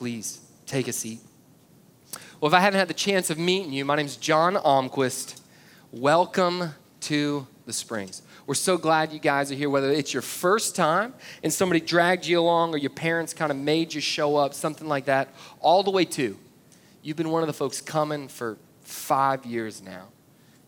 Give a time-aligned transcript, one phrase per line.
[0.00, 1.20] Please take a seat.
[2.40, 5.42] Well, if I haven't had the chance of meeting you, my name's John Almquist.
[5.92, 8.22] Welcome to the Springs.
[8.46, 12.24] We're so glad you guys are here, whether it's your first time and somebody dragged
[12.24, 15.28] you along or your parents kind of made you show up, something like that,
[15.60, 16.34] all the way to
[17.02, 20.06] you've been one of the folks coming for five years now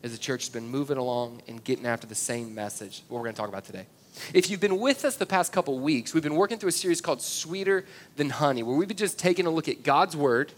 [0.02, 3.24] as the church has been moving along and getting after the same message, what we're
[3.24, 3.86] going to talk about today.
[4.34, 7.00] If you've been with us the past couple weeks, we've been working through a series
[7.00, 7.84] called Sweeter
[8.16, 10.52] Than Honey, where we've been just taking a look at God's Word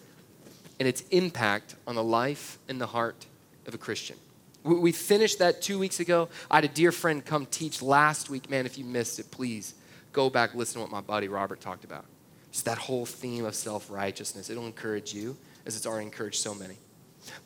[0.80, 3.26] and its impact on the life and the heart
[3.66, 4.16] of a Christian.
[4.64, 6.28] We finished that two weeks ago.
[6.50, 8.48] I had a dear friend come teach last week.
[8.48, 9.74] Man, if you missed it, please
[10.12, 12.06] go back listen to what my buddy Robert talked about.
[12.50, 14.48] Just that whole theme of self righteousness.
[14.48, 15.36] It'll encourage you
[15.66, 16.78] as it's already encouraged so many.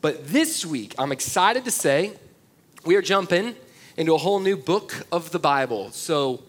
[0.01, 2.13] But this week, I'm excited to say
[2.85, 3.55] we are jumping
[3.99, 5.91] into a whole new book of the Bible.
[5.91, 6.41] So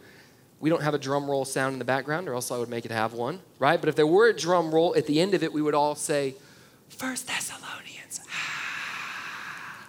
[0.61, 2.85] we don't have a drum roll sound in the background, or else I would make
[2.85, 3.81] it have one, right?
[3.81, 5.97] But if there were a drum roll at the end of it, we would all
[5.97, 6.37] say,
[6.91, 8.21] First Thessalonians.
[8.33, 9.89] Ah.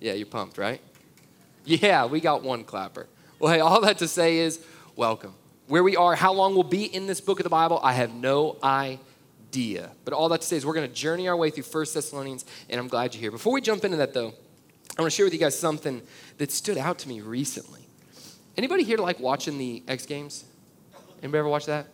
[0.00, 0.80] Yeah, you're pumped, right?
[1.66, 3.06] Yeah, we got one clapper.
[3.38, 4.64] Well, hey, all that to say is
[4.96, 5.34] welcome.
[5.66, 8.14] Where we are, how long we'll be in this book of the Bible, I have
[8.14, 9.90] no idea.
[10.06, 12.46] But all that to say is we're going to journey our way through First Thessalonians,
[12.70, 13.30] and I'm glad you're here.
[13.30, 14.32] Before we jump into that, though,
[14.98, 16.02] I want to share with you guys something
[16.38, 17.82] that stood out to me recently.
[18.56, 20.44] Anybody here like watching the X Games?
[21.22, 21.86] Anybody ever watch that?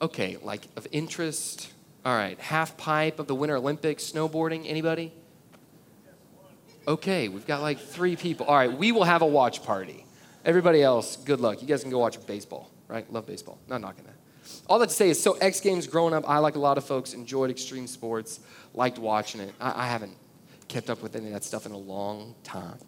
[0.00, 1.70] Okay, like of interest.
[2.06, 4.64] All right, half pipe of the Winter Olympics, snowboarding.
[4.66, 5.12] Anybody?
[6.88, 8.46] Okay, we've got like three people.
[8.46, 10.06] All right, we will have a watch party.
[10.42, 11.60] Everybody else, good luck.
[11.60, 13.10] You guys can go watch baseball, right?
[13.12, 13.58] Love baseball.
[13.68, 14.14] Not knocking that.
[14.66, 16.84] All that to say is, so X Games growing up, I, like a lot of
[16.86, 18.40] folks, enjoyed extreme sports,
[18.72, 19.54] liked watching it.
[19.60, 20.16] I, I haven't
[20.70, 22.78] kept up with any of that stuff in a long time.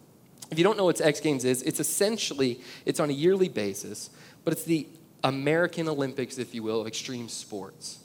[0.49, 4.09] If you don't know what X Games is, it's essentially, it's on a yearly basis,
[4.43, 4.87] but it's the
[5.23, 7.99] American Olympics, if you will, of extreme sports.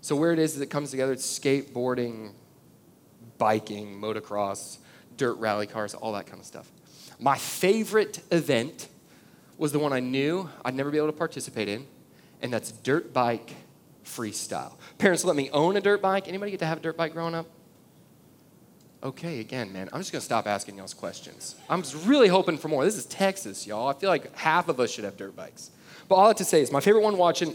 [0.00, 2.32] So where it is, it comes together, it's skateboarding,
[3.38, 4.78] biking, motocross,
[5.16, 6.70] dirt rally cars, all that kind of stuff.
[7.18, 8.88] My favorite event
[9.58, 11.86] was the one I knew I'd never be able to participate in,
[12.40, 13.54] and that's dirt bike
[14.04, 14.74] freestyle.
[14.98, 16.28] Parents let me own a dirt bike.
[16.28, 17.46] Anybody get to have a dirt bike growing up?
[19.04, 21.56] Okay, again, man, I'm just gonna stop asking y'all's questions.
[21.68, 22.86] I'm just really hoping for more.
[22.86, 23.88] This is Texas, y'all.
[23.88, 25.70] I feel like half of us should have dirt bikes.
[26.08, 27.54] But all I have to say is my favorite one watching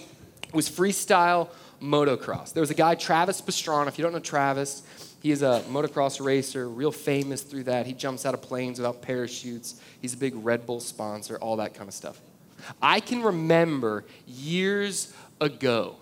[0.53, 1.49] was freestyle
[1.81, 2.53] motocross.
[2.53, 3.87] There was a guy, Travis Pastrana.
[3.87, 4.83] If you don't know Travis,
[5.23, 7.87] he is a motocross racer, real famous through that.
[7.87, 9.81] He jumps out of planes without parachutes.
[10.03, 12.21] He's a big Red Bull sponsor, all that kind of stuff.
[12.79, 15.95] I can remember years ago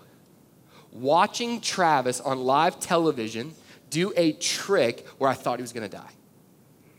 [0.92, 3.54] watching Travis on live television
[3.90, 6.10] do a trick where I thought he was gonna die.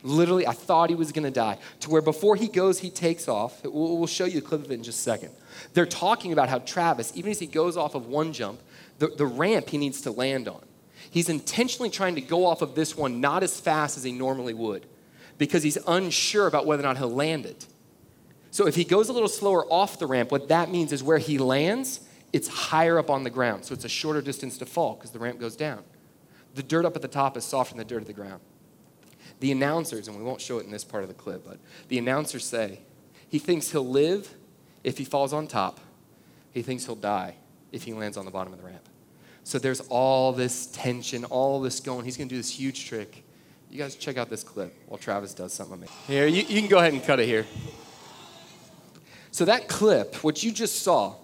[0.02, 1.58] Literally, I thought he was gonna die.
[1.82, 3.62] To where before he goes, he takes off.
[3.64, 5.32] We'll show you a clip of it in just a second.
[5.74, 8.62] They're talking about how Travis, even as he goes off of one jump,
[9.00, 10.64] the, the ramp he needs to land on,
[11.12, 14.54] he's intentionally trying to go off of this one not as fast as he normally
[14.54, 14.86] would
[15.38, 17.66] because he's unsure about whether or not he'll land it.
[18.52, 21.18] So if he goes a little slower off the ramp, what that means is where
[21.18, 22.02] he lands,
[22.34, 23.66] it's higher up on the ground.
[23.66, 25.84] So it's a shorter distance to fall because the ramp goes down.
[26.56, 28.42] The dirt up at the top is softer than the dirt at the ground.
[29.40, 31.98] The announcers, and we won't show it in this part of the clip, but the
[31.98, 32.80] announcers say
[33.30, 34.34] he thinks he'll live
[34.84, 35.80] if he falls on top.
[36.52, 37.36] He thinks he'll die
[37.72, 38.90] if he lands on the bottom of the ramp.
[39.44, 42.06] So there's all this tension, all this going.
[42.06, 43.24] He's going to do this huge trick.
[43.70, 45.96] You guys check out this clip while Travis does something amazing.
[46.08, 47.46] Here, you, you can go ahead and cut it here.
[49.32, 51.16] So that clip, what you just saw,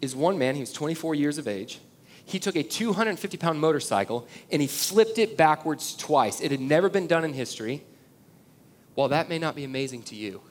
[0.00, 1.80] is one man, he was 24 years of age
[2.28, 6.40] he took a 250 pound motorcycle and he flipped it backwards twice.
[6.40, 7.84] It had never been done in history.
[8.94, 10.42] While that may not be amazing to you,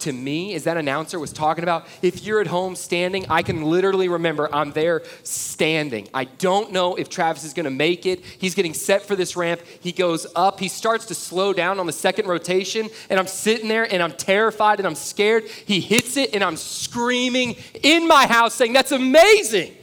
[0.00, 3.62] to me, as that announcer was talking about, if you're at home standing, I can
[3.62, 6.08] literally remember I'm there standing.
[6.12, 8.22] I don't know if Travis is going to make it.
[8.22, 9.62] He's getting set for this ramp.
[9.80, 10.60] He goes up.
[10.60, 14.12] He starts to slow down on the second rotation, and I'm sitting there and I'm
[14.12, 15.44] terrified and I'm scared.
[15.48, 19.74] He hits it, and I'm screaming in my house saying, That's amazing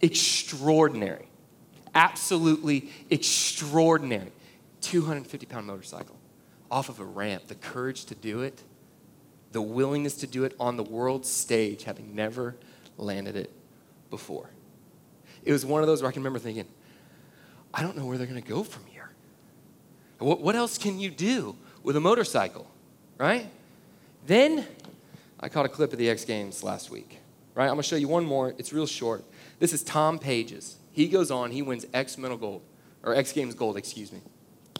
[0.00, 1.28] extraordinary.
[1.94, 4.32] Absolutely extraordinary.
[4.80, 6.16] 250 pound motorcycle
[6.70, 8.62] off of a ramp, the courage to do it,
[9.52, 12.54] the willingness to do it on the world stage, having never
[12.96, 13.50] landed it
[14.10, 14.50] before.
[15.44, 16.66] It was one of those where I can remember thinking,
[17.72, 19.10] I don't know where they're going to go from here.
[20.18, 22.66] What, what else can you do with a motorcycle,
[23.18, 23.46] right?
[24.26, 24.66] Then
[25.40, 27.18] I caught a clip of the X Games last week,
[27.54, 27.64] right?
[27.64, 28.54] I'm going to show you one more.
[28.58, 29.24] It's real short.
[29.58, 30.76] This is Tom Pages.
[30.92, 32.62] He goes on, he wins X Mental Gold,
[33.02, 34.20] or X Games Gold, excuse me,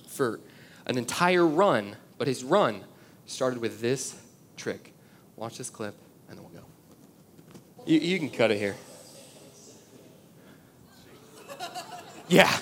[0.07, 0.41] for
[0.87, 2.85] an entire run, but his run
[3.27, 4.21] started with this
[4.57, 4.93] trick.
[5.37, 5.95] Watch this clip,
[6.29, 6.67] and then we'll go.
[7.87, 8.77] You, you can cut it here.
[12.31, 12.55] Yeah.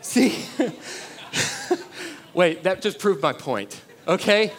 [0.00, 0.44] See?
[2.34, 4.52] Wait, that just proved my point, okay?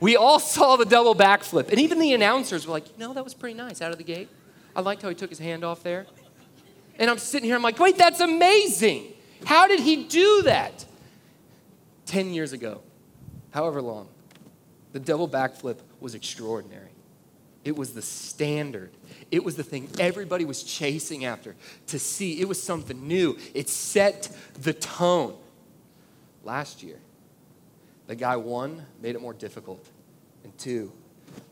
[0.00, 1.70] We all saw the double backflip.
[1.70, 4.28] And even the announcers were like, no, that was pretty nice out of the gate.
[4.74, 6.06] I liked how he took his hand off there.
[6.98, 9.12] And I'm sitting here, I'm like, wait, that's amazing.
[9.44, 10.84] How did he do that?
[12.06, 12.82] 10 years ago,
[13.50, 14.08] however long,
[14.92, 16.90] the double backflip was extraordinary.
[17.64, 18.92] It was the standard.
[19.30, 21.56] It was the thing everybody was chasing after
[21.88, 22.40] to see.
[22.40, 23.36] It was something new.
[23.54, 25.36] It set the tone.
[26.44, 26.98] Last year,
[28.06, 29.84] the guy, one, made it more difficult.
[30.44, 30.92] And two,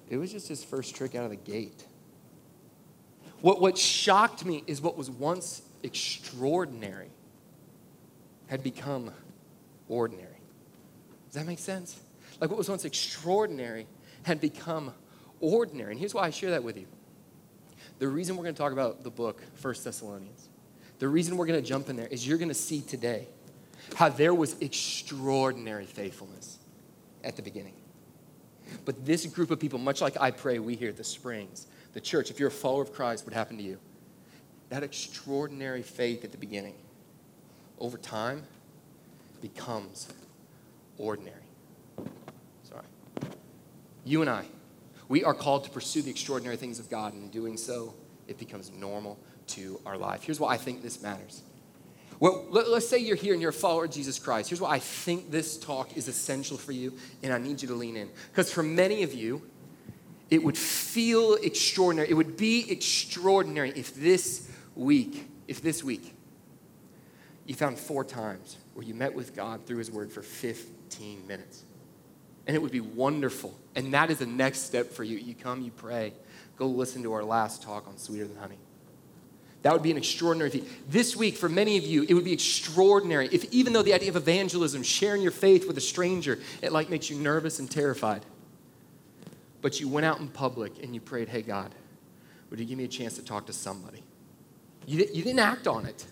[0.08, 1.84] it was just his first trick out of the gate.
[3.44, 7.10] What, what shocked me is what was once extraordinary
[8.46, 9.10] had become
[9.86, 10.40] ordinary.
[11.26, 12.00] Does that make sense?
[12.40, 13.86] Like what was once extraordinary
[14.22, 14.94] had become
[15.40, 15.90] ordinary.
[15.90, 16.86] And here's why I share that with you.
[17.98, 20.48] The reason we're going to talk about the book, First Thessalonians,
[20.98, 23.28] the reason we're going to jump in there is you're going to see today
[23.96, 26.60] how there was extraordinary faithfulness
[27.22, 27.74] at the beginning.
[28.86, 32.00] But this group of people, much like I pray we here at the Springs, the
[32.00, 33.78] church, if you're a follower of Christ, what happened to you?
[34.68, 36.74] That extraordinary faith at the beginning,
[37.78, 38.42] over time,
[39.40, 40.08] becomes
[40.98, 41.36] ordinary.
[42.64, 42.84] Sorry.
[44.04, 44.44] You and I,
[45.08, 47.94] we are called to pursue the extraordinary things of God, and in doing so,
[48.26, 49.18] it becomes normal
[49.48, 50.22] to our life.
[50.24, 51.42] Here's why I think this matters.
[52.20, 54.48] Well, let, us say you're here and you're a follower of Jesus Christ.
[54.48, 57.74] Here's why I think this talk is essential for you, and I need you to
[57.74, 58.08] lean in.
[58.30, 59.42] Because for many of you,
[60.30, 62.10] it would feel extraordinary.
[62.10, 66.14] It would be extraordinary if this week, if this week,
[67.46, 71.62] you found four times where you met with God through His Word for 15 minutes.
[72.46, 73.54] And it would be wonderful.
[73.74, 75.16] And that is the next step for you.
[75.16, 76.12] You come, you pray,
[76.56, 78.58] go listen to our last talk on Sweeter Than Honey.
[79.62, 80.66] That would be an extraordinary thing.
[80.90, 84.10] This week, for many of you, it would be extraordinary if, even though the idea
[84.10, 88.26] of evangelism, sharing your faith with a stranger, it like makes you nervous and terrified.
[89.64, 91.74] But you went out in public and you prayed, hey, God,
[92.50, 94.04] would you give me a chance to talk to somebody?
[94.84, 96.04] You, you didn't act on it,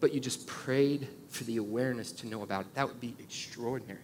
[0.00, 2.74] but you just prayed for the awareness to know about it.
[2.74, 4.00] That would be extraordinary.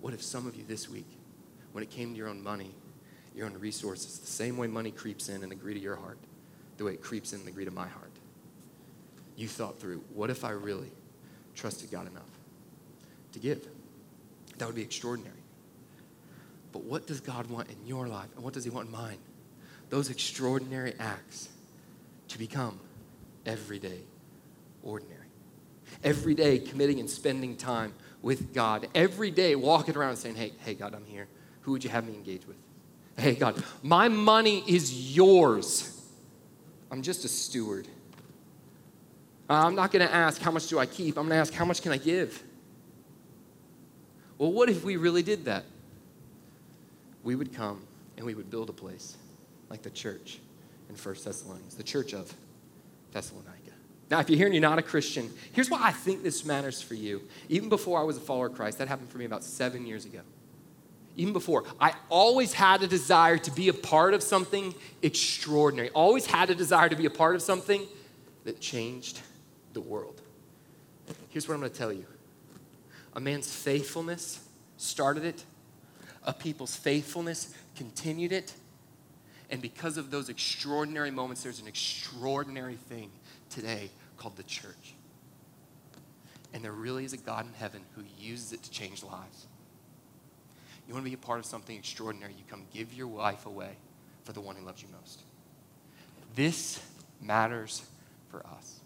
[0.00, 1.06] What if some of you this week,
[1.70, 2.74] when it came to your own money,
[3.32, 6.18] your own resources, the same way money creeps in and the greed of your heart,
[6.78, 8.10] the way it creeps in the greed of my heart.
[9.36, 10.90] You thought through, what if I really
[11.54, 12.40] trusted God enough
[13.34, 13.68] to give?
[14.58, 15.36] That would be extraordinary.
[16.76, 19.16] But what does God want in your life and what does He want in mine?
[19.88, 21.48] Those extraordinary acts
[22.28, 22.78] to become
[23.46, 24.00] everyday
[24.82, 25.28] ordinary.
[26.04, 28.88] Every day committing and spending time with God.
[28.94, 31.28] Every day walking around saying, hey, hey, God, I'm here.
[31.62, 32.58] Who would you have me engage with?
[33.16, 35.98] Hey, God, my money is yours.
[36.90, 37.88] I'm just a steward.
[39.48, 41.16] I'm not going to ask, how much do I keep?
[41.16, 42.42] I'm going to ask, how much can I give?
[44.36, 45.64] Well, what if we really did that?
[47.26, 47.82] We would come
[48.16, 49.16] and we would build a place
[49.68, 50.38] like the church
[50.88, 52.32] in First Thessalonians, the church of
[53.12, 53.52] Thessalonica.
[54.10, 56.80] Now, if you're here and you're not a Christian, here's why I think this matters
[56.80, 57.22] for you.
[57.48, 60.06] Even before I was a follower of Christ, that happened for me about seven years
[60.06, 60.20] ago
[61.16, 65.90] even before, I always had a desire to be a part of something extraordinary.
[65.90, 67.82] Always had a desire to be a part of something
[68.44, 69.20] that changed
[69.72, 70.20] the world.
[71.30, 72.06] Here's what I'm going to tell you
[73.14, 74.46] a man's faithfulness
[74.76, 75.42] started it,
[76.26, 78.52] a people's faithfulness continued it.
[79.50, 83.10] And because of those extraordinary moments, there's an extraordinary thing
[83.48, 84.94] today called the church.
[86.52, 89.46] And there really is a God in heaven who uses it to change lives.
[90.86, 93.76] You want to be a part of something extraordinary, you come give your life away
[94.24, 95.22] for the one who loves you most.
[96.34, 96.80] This
[97.20, 97.82] matters
[98.30, 98.80] for us.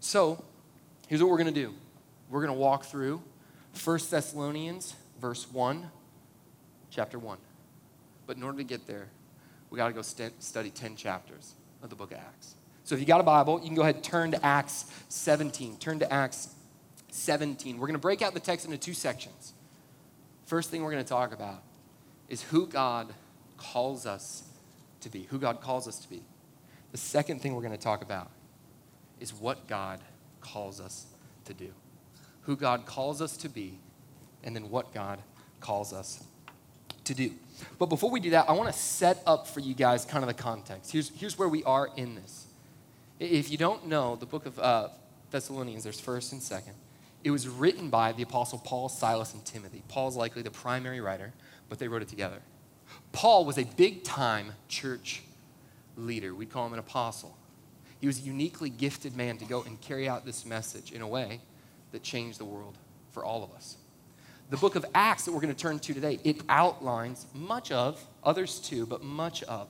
[0.00, 0.44] So,
[1.08, 1.74] here's what we're going to do
[2.30, 3.22] we're going to walk through
[3.82, 5.90] 1 Thessalonians, verse 1,
[6.94, 7.38] chapter 1.
[8.26, 9.08] But in order to get there,
[9.70, 12.54] we got to go st- study 10 chapters of the book of Acts.
[12.84, 15.78] So if you got a Bible, you can go ahead and turn to Acts 17.
[15.78, 16.54] Turn to Acts
[17.10, 17.78] 17.
[17.78, 19.54] We're going to break out the text into two sections.
[20.46, 21.62] First thing we're going to talk about
[22.28, 23.12] is who God
[23.56, 24.44] calls us
[25.00, 26.22] to be, who God calls us to be.
[26.92, 28.30] The second thing we're going to talk about
[29.18, 30.00] is what God
[30.40, 31.06] calls us
[31.46, 31.70] to do.
[32.42, 33.78] Who God calls us to be,
[34.42, 35.20] and then what God
[35.60, 36.22] calls us
[37.04, 37.32] to do.
[37.78, 40.28] But before we do that, I want to set up for you guys kind of
[40.28, 40.92] the context.
[40.92, 42.46] Here's, here's where we are in this.
[43.20, 44.88] If you don't know, the book of uh,
[45.30, 46.74] Thessalonians, there's first and second.
[47.22, 49.82] It was written by the Apostle Paul, Silas, and Timothy.
[49.88, 51.32] Paul's likely the primary writer,
[51.68, 52.40] but they wrote it together.
[53.12, 55.22] Paul was a big time church
[55.96, 56.34] leader.
[56.34, 57.36] We'd call him an apostle.
[58.00, 61.08] He was a uniquely gifted man to go and carry out this message in a
[61.08, 61.40] way
[61.92, 62.76] that changed the world
[63.12, 63.76] for all of us.
[64.50, 68.04] The book of Acts that we're going to turn to today, it outlines much of,
[68.22, 69.68] others too, but much of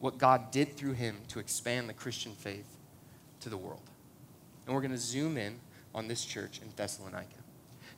[0.00, 2.76] what God did through him to expand the Christian faith
[3.40, 3.82] to the world.
[4.66, 5.56] And we're going to zoom in
[5.94, 7.28] on this church in Thessalonica.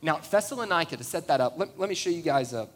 [0.03, 2.69] Now, Thessalonica, to set that up, let, let me show you guys a,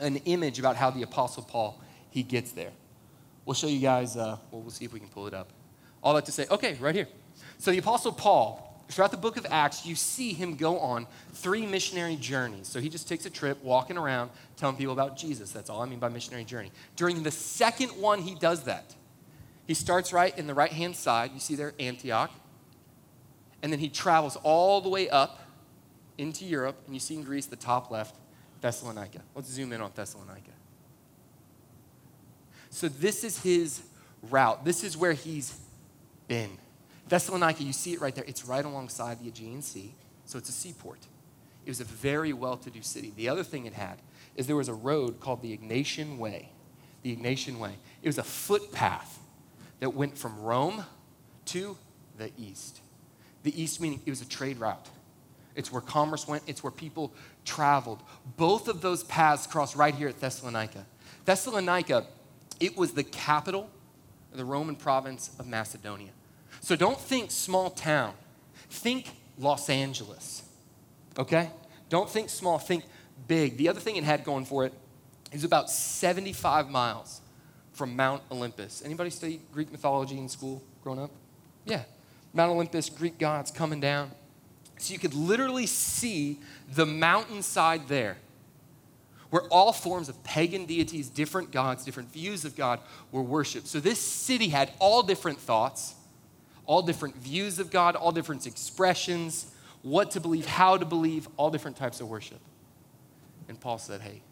[0.00, 1.80] an image about how the Apostle Paul,
[2.10, 2.72] he gets there.
[3.44, 5.50] We'll show you guys, uh, well, we'll see if we can pull it up.
[6.02, 7.08] All that to say, okay, right here.
[7.58, 11.66] So the Apostle Paul, throughout the book of Acts, you see him go on three
[11.66, 12.68] missionary journeys.
[12.68, 15.52] So he just takes a trip walking around telling people about Jesus.
[15.52, 16.70] That's all I mean by missionary journey.
[16.96, 18.94] During the second one, he does that.
[19.66, 21.30] He starts right in the right hand side.
[21.32, 22.30] You see there, Antioch.
[23.62, 25.40] And then he travels all the way up
[26.18, 26.76] into Europe.
[26.86, 28.16] And you see in Greece, the top left,
[28.60, 29.20] Thessalonica.
[29.34, 30.50] Let's zoom in on Thessalonica.
[32.70, 33.82] So this is his
[34.30, 34.64] route.
[34.64, 35.58] This is where he's
[36.28, 36.58] been.
[37.08, 38.24] Thessalonica, you see it right there.
[38.26, 39.94] It's right alongside the Aegean Sea,
[40.24, 41.00] so it's a seaport.
[41.66, 43.12] It was a very well to do city.
[43.16, 43.98] The other thing it had
[44.36, 46.50] is there was a road called the Egnatian Way.
[47.02, 47.76] The Egnatian Way.
[48.02, 49.18] It was a footpath
[49.80, 50.84] that went from Rome
[51.46, 51.76] to
[52.18, 52.80] the east.
[53.42, 54.88] The east meaning it was a trade route.
[55.54, 57.12] It's where commerce went, it's where people
[57.44, 58.02] traveled.
[58.36, 60.86] Both of those paths cross right here at Thessalonica.
[61.24, 62.06] Thessalonica,
[62.60, 63.70] it was the capital
[64.32, 66.10] of the Roman province of Macedonia.
[66.64, 68.14] So don't think small town.
[68.70, 70.44] Think Los Angeles.
[71.18, 71.50] Okay?
[71.90, 72.84] Don't think small, think
[73.28, 73.58] big.
[73.58, 74.72] The other thing it had going for it
[75.30, 77.20] is about 75 miles
[77.74, 78.82] from Mount Olympus.
[78.82, 81.10] Anybody study Greek mythology in school growing up?
[81.66, 81.82] Yeah.
[82.32, 84.10] Mount Olympus, Greek gods coming down.
[84.78, 86.40] So you could literally see
[86.72, 88.16] the mountainside there
[89.28, 92.80] where all forms of pagan deities, different gods, different views of God
[93.12, 93.66] were worshiped.
[93.66, 95.96] So this city had all different thoughts
[96.66, 99.52] all different views of God, all different expressions,
[99.82, 102.40] what to believe, how to believe, all different types of worship.
[103.48, 104.22] And Paul said, Hey,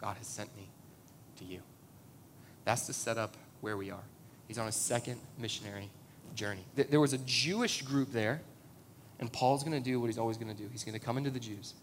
[0.00, 0.68] God has sent me
[1.38, 1.60] to you.
[2.64, 4.04] That's to set up where we are.
[4.48, 5.90] He's on a second missionary
[6.34, 6.64] journey.
[6.74, 8.40] There was a Jewish group there,
[9.18, 10.68] and Paul's going to do what he's always going to do.
[10.72, 11.74] He's going to come into the Jews,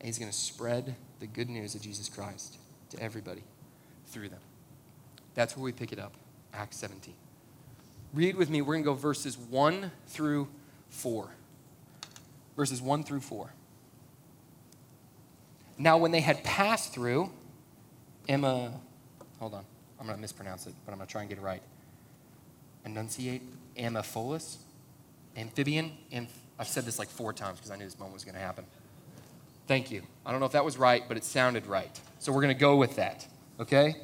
[0.00, 2.58] and he's going to spread the good news of Jesus Christ
[2.90, 3.42] to everybody
[4.06, 4.40] through them.
[5.34, 6.14] That's where we pick it up,
[6.52, 7.14] Acts 17.
[8.14, 8.62] Read with me.
[8.62, 10.48] We're going to go verses 1 through
[10.88, 11.28] 4.
[12.56, 13.52] Verses 1 through 4.
[15.76, 17.30] Now, when they had passed through,
[18.28, 18.72] Emma,
[19.40, 19.64] hold on,
[19.98, 21.62] I'm going to mispronounce it, but I'm going to try and get it right.
[22.86, 23.42] Enunciate,
[23.76, 24.58] Amorphous,
[25.36, 25.90] amphibian.
[26.12, 28.40] Amph- I've said this like four times because I knew this moment was going to
[28.40, 28.64] happen.
[29.66, 30.02] Thank you.
[30.24, 32.00] I don't know if that was right, but it sounded right.
[32.20, 33.26] So we're going to go with that,
[33.58, 33.96] okay?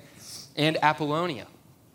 [0.56, 1.46] And Apollonia.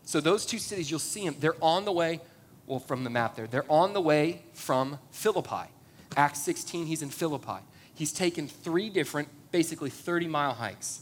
[0.05, 1.35] So those two cities, you'll see them.
[1.39, 2.21] They're on the way,
[2.67, 5.69] well, from the map there, they're on the way from Philippi.
[6.15, 7.59] Acts 16, he's in Philippi.
[7.93, 11.01] He's taken three different, basically 30 mile hikes,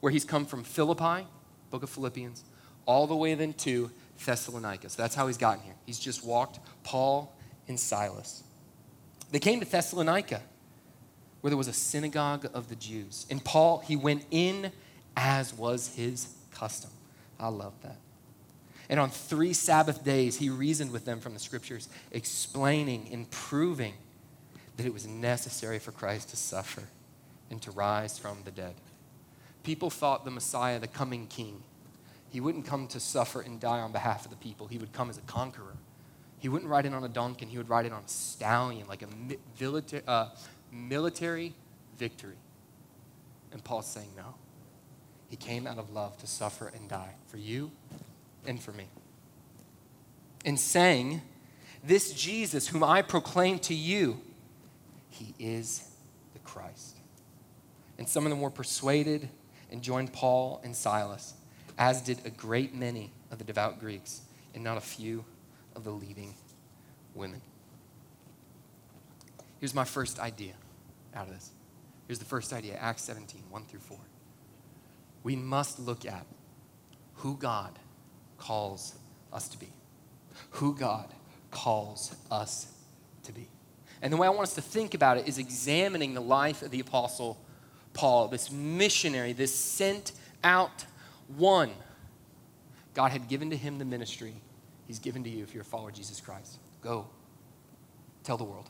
[0.00, 1.26] where he's come from Philippi,
[1.70, 2.44] book of Philippians,
[2.86, 3.90] all the way then to
[4.24, 4.88] Thessalonica.
[4.88, 5.74] So that's how he's gotten here.
[5.84, 7.34] He's just walked Paul
[7.68, 8.44] and Silas.
[9.32, 10.40] They came to Thessalonica,
[11.40, 13.26] where there was a synagogue of the Jews.
[13.28, 14.70] And Paul, he went in
[15.16, 16.90] as was his custom.
[17.40, 17.96] I love that.
[18.88, 23.94] And on three Sabbath days, he reasoned with them from the scriptures, explaining and proving
[24.76, 26.82] that it was necessary for Christ to suffer
[27.50, 28.74] and to rise from the dead.
[29.62, 31.62] People thought the Messiah, the coming king,
[32.30, 34.66] he wouldn't come to suffer and die on behalf of the people.
[34.66, 35.76] He would come as a conqueror.
[36.38, 39.02] He wouldn't ride in on a donkey, he would ride in on a stallion, like
[39.02, 39.08] a
[39.58, 40.28] military, uh,
[40.70, 41.54] military
[41.98, 42.36] victory.
[43.52, 44.34] And Paul's saying, no.
[45.28, 47.72] He came out of love to suffer and die for you
[48.46, 48.88] and for me.
[50.44, 51.22] And saying,
[51.82, 54.20] This Jesus, whom I proclaim to you,
[55.10, 55.88] he is
[56.32, 56.96] the Christ.
[57.98, 59.28] And some of them were persuaded
[59.70, 61.34] and joined Paul and Silas,
[61.78, 64.22] as did a great many of the devout Greeks,
[64.54, 65.24] and not a few
[65.74, 66.34] of the leading
[67.14, 67.40] women.
[69.58, 70.52] Here's my first idea
[71.14, 71.50] out of this.
[72.06, 73.98] Here's the first idea Acts 17, 1 through 4.
[75.22, 76.26] We must look at
[77.16, 77.78] who God
[78.38, 78.94] calls
[79.32, 79.68] us to be,
[80.50, 81.06] who God
[81.50, 82.72] calls us
[83.24, 83.48] to be.
[84.02, 86.70] And the way I want us to think about it is examining the life of
[86.70, 87.38] the Apostle
[87.94, 90.12] Paul, this missionary, this sent
[90.44, 90.84] out
[91.36, 91.70] one.
[92.94, 94.34] God had given to him the ministry
[94.86, 96.58] he's given to you if you're a follower of Jesus Christ.
[96.82, 97.06] Go,
[98.22, 98.68] tell the world.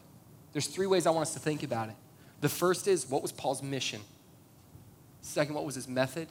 [0.52, 1.96] There's three ways I want us to think about it.
[2.40, 4.00] The first is what was Paul's mission?
[5.22, 6.28] Second, what was his method?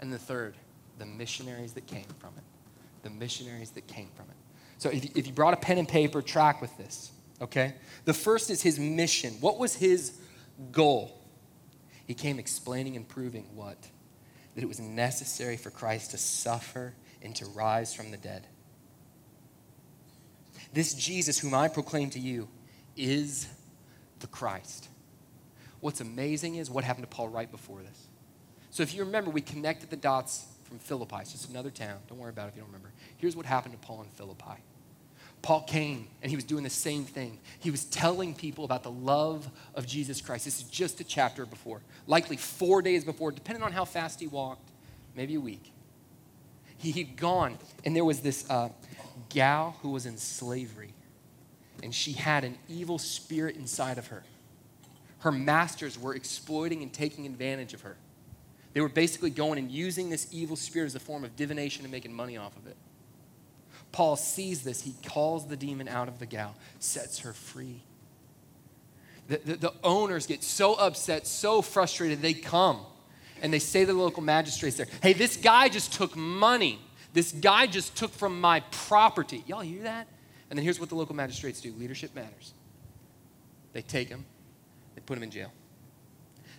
[0.00, 0.54] And the third,
[0.98, 2.41] the missionaries that came from it
[3.02, 4.36] the missionaries that came from it.
[4.78, 7.74] So if, if you brought a pen and paper, track with this, okay?
[8.04, 9.34] The first is his mission.
[9.40, 10.18] What was his
[10.70, 11.18] goal?
[12.06, 13.78] He came explaining and proving what?
[14.54, 18.46] That it was necessary for Christ to suffer and to rise from the dead.
[20.72, 22.48] This Jesus, whom I proclaim to you,
[22.96, 23.46] is
[24.20, 24.88] the Christ.
[25.80, 28.08] What's amazing is what happened to Paul right before this.
[28.70, 31.16] So if you remember, we connected the dots from Philippi.
[31.20, 31.98] It's just another town.
[32.08, 32.90] Don't worry about it if you don't remember.
[33.18, 34.62] Here's what happened to Paul in Philippi.
[35.42, 37.38] Paul came and he was doing the same thing.
[37.58, 40.46] He was telling people about the love of Jesus Christ.
[40.46, 44.26] This is just a chapter before, likely four days before, depending on how fast he
[44.26, 44.70] walked,
[45.14, 45.72] maybe a week.
[46.78, 48.70] He, had gone, and there was this uh,
[49.28, 50.94] gal who was in slavery,
[51.82, 54.22] and she had an evil spirit inside of her.
[55.18, 57.98] Her masters were exploiting and taking advantage of her.
[58.72, 61.92] They were basically going and using this evil spirit as a form of divination and
[61.92, 62.76] making money off of it.
[63.92, 64.80] Paul sees this.
[64.80, 67.82] He calls the demon out of the gal, sets her free.
[69.28, 72.80] The, the, the, owners get so upset, so frustrated, they come
[73.40, 76.80] and they say to the local magistrates there, hey, this guy just took money.
[77.12, 79.44] This guy just took from my property.
[79.46, 80.08] Y'all hear that?
[80.50, 82.52] And then here's what the local magistrates do leadership matters.
[83.72, 84.24] They take him,
[84.94, 85.52] they put him in jail.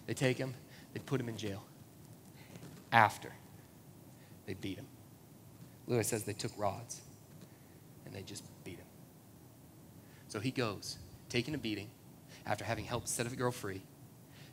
[0.06, 0.54] They take him,
[0.94, 1.64] they put him in jail.
[2.94, 3.32] After,
[4.46, 4.86] they beat him.
[5.88, 7.02] Lewis says they took rods
[8.06, 8.86] and they just beat him.
[10.30, 10.98] So he goes,
[11.28, 11.90] taking a beating
[12.46, 13.82] after having helped set a girl free,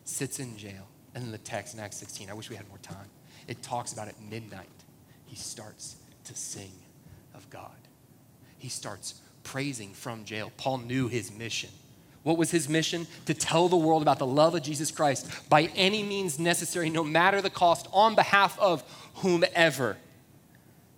[0.05, 0.89] sits in jail.
[1.15, 3.09] And then the text in Acts 16, I wish we had more time.
[3.47, 4.69] It talks about at midnight,
[5.27, 6.73] he starts to sing
[7.35, 7.71] of God.
[8.59, 10.51] He starts praising from jail.
[10.57, 11.71] Paul knew his mission.
[12.23, 13.07] What was his mission?
[13.27, 17.03] To tell the world about the love of Jesus Christ by any means necessary, no
[17.03, 18.83] matter the cost, on behalf of
[19.17, 19.97] whomever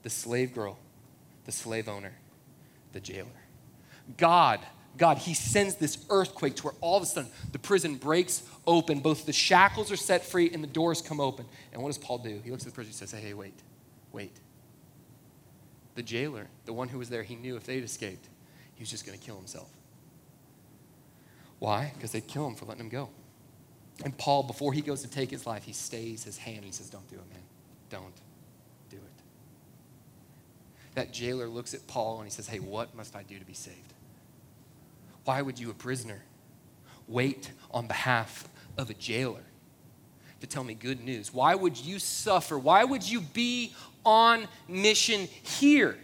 [0.03, 0.79] the slave girl,
[1.45, 2.13] the slave owner,
[2.93, 3.29] the jailer.
[4.17, 4.61] God,
[4.99, 8.99] God, He sends this earthquake to where all of a sudden the prison breaks open,
[8.99, 11.47] both the shackles are set free and the doors come open.
[11.73, 12.41] And what does Paul do?
[12.45, 13.55] He looks at the prison and says, Hey, hey, wait,
[14.13, 14.33] wait.
[15.95, 18.27] The jailer, the one who was there, he knew if they'd escaped,
[18.75, 19.69] he was just going to kill himself.
[21.63, 21.93] Why?
[21.95, 23.09] Because they'd kill him for letting him go.
[24.05, 26.73] And Paul, before he goes to take his life, he stays his hand and he
[26.73, 27.39] says, Don't do it, man.
[27.89, 28.17] Don't
[28.91, 29.23] do it.
[30.97, 33.53] that jailer looks at Paul and he says, Hey, what must I do to be
[33.55, 33.93] saved?
[35.25, 36.25] Why would you, a prisoner,
[37.07, 39.45] wait on behalf of a jailer
[40.41, 41.33] to tell me good news?
[41.33, 42.59] Why would you suffer?
[42.59, 43.73] Why would you be
[44.05, 45.97] on mission here?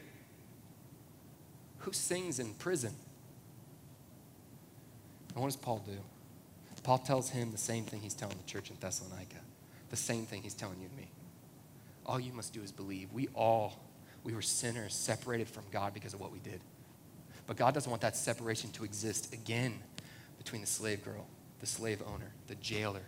[1.79, 2.94] Who sings in prison?
[5.38, 5.96] And what does Paul do?
[6.83, 9.37] Paul tells him the same thing he's telling the church in Thessalonica,
[9.88, 11.12] the same thing he's telling you and me.
[12.05, 13.12] All you must do is believe.
[13.12, 13.79] We all
[14.24, 16.61] we were sinners separated from God because of what we did.
[17.46, 19.79] But God doesn't want that separation to exist again
[20.38, 21.24] between the slave girl,
[21.61, 23.05] the slave owner, the jailer,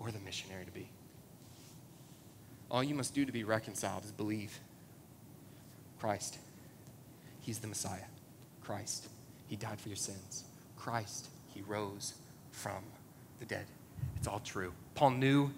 [0.00, 0.88] or the missionary to be.
[2.72, 4.58] All you must do to be reconciled is believe
[6.00, 6.38] Christ.
[7.40, 8.08] He's the Messiah.
[8.64, 9.06] Christ.
[9.46, 10.42] He died for your sins.
[10.76, 11.28] Christ.
[11.58, 12.14] He rose
[12.52, 12.84] from
[13.40, 13.64] the dead.
[14.16, 14.72] It's all true.
[14.94, 15.50] Paul knew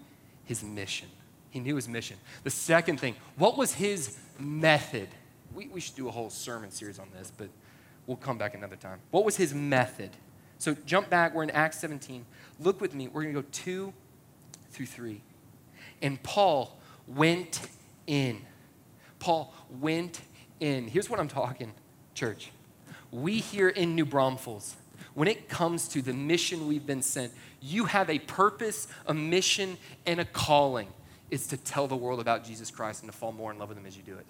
[0.45, 1.09] his mission.
[1.51, 2.17] He knew his mission.
[2.43, 5.09] The second thing, what was his method?
[5.55, 7.49] We, we should do a whole sermon series on this, but
[8.07, 8.99] we'll come back another time.
[9.11, 10.09] What was his method?
[10.57, 12.25] So jump back, we're in Acts 17.
[12.61, 13.93] Look with me, we're going to go two
[14.71, 15.21] through three.
[16.01, 17.61] And Paul went
[18.07, 18.41] in.
[19.19, 20.23] Paul went
[20.61, 20.89] in.
[20.89, 21.75] Here's what I'm talking,
[22.15, 22.53] church.
[23.11, 24.77] We here in New Braunfels,
[25.15, 29.77] when it comes to the mission we've been sent, you have a purpose, a mission,
[30.07, 30.89] and a calling
[31.31, 33.79] It's to tell the world about Jesus Christ and to fall more in love with
[33.79, 34.27] Him as you do it.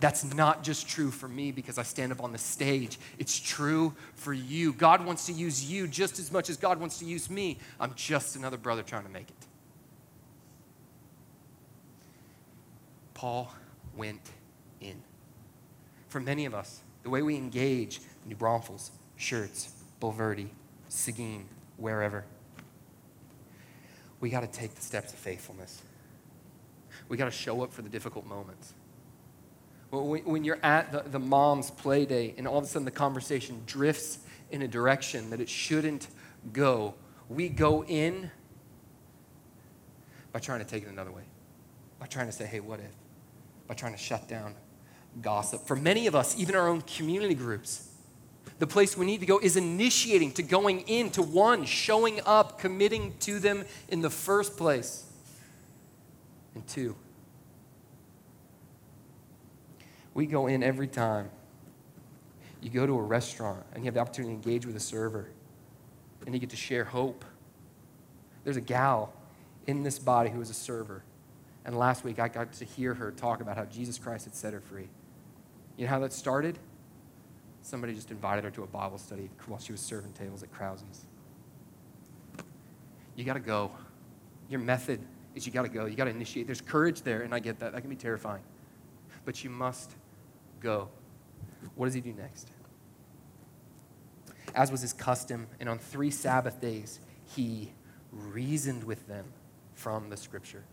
[0.00, 2.98] That's not just true for me because I stand up on the stage.
[3.20, 4.72] It's true for you.
[4.72, 7.58] God wants to use you just as much as God wants to use me.
[7.78, 9.46] I'm just another brother trying to make it.
[13.14, 13.54] Paul
[13.96, 14.28] went
[14.80, 15.00] in.
[16.08, 19.70] For many of us, the way we engage New Braunfels, Schertz,
[20.00, 20.48] Bulverde,
[20.88, 21.46] Seguin,
[21.76, 22.24] wherever,
[24.20, 25.82] we got to take the steps of faithfulness.
[27.08, 28.74] We got to show up for the difficult moments.
[29.90, 33.62] When you're at the, the mom's play day and all of a sudden the conversation
[33.66, 34.20] drifts
[34.50, 36.08] in a direction that it shouldn't
[36.52, 36.94] go,
[37.28, 38.30] we go in
[40.32, 41.22] by trying to take it another way,
[41.98, 42.92] by trying to say, hey, what if?
[43.66, 44.54] By trying to shut down
[45.20, 45.66] gossip.
[45.66, 47.91] For many of us, even our own community groups,
[48.58, 53.14] the place we need to go is initiating to going into one, showing up, committing
[53.20, 55.04] to them in the first place.
[56.54, 56.94] And two,
[60.14, 61.30] we go in every time
[62.62, 65.28] You go to a restaurant and you have the opportunity to engage with a server
[66.24, 67.24] and you get to share hope.
[68.44, 69.12] There's a gal
[69.66, 71.02] in this body who is a server.
[71.64, 74.52] And last week I got to hear her talk about how Jesus Christ had set
[74.52, 74.88] her free.
[75.76, 76.58] You know how that started?
[77.62, 81.06] Somebody just invited her to a Bible study while she was serving tables at Krause's.
[83.14, 83.70] You got to go.
[84.48, 85.00] Your method
[85.34, 85.86] is you got to go.
[85.86, 86.46] You got to initiate.
[86.46, 87.72] There's courage there, and I get that.
[87.72, 88.42] That can be terrifying.
[89.24, 89.92] But you must
[90.60, 90.88] go.
[91.76, 92.50] What does he do next?
[94.54, 97.72] As was his custom, and on three Sabbath days, he
[98.10, 99.26] reasoned with them
[99.74, 100.64] from the scripture.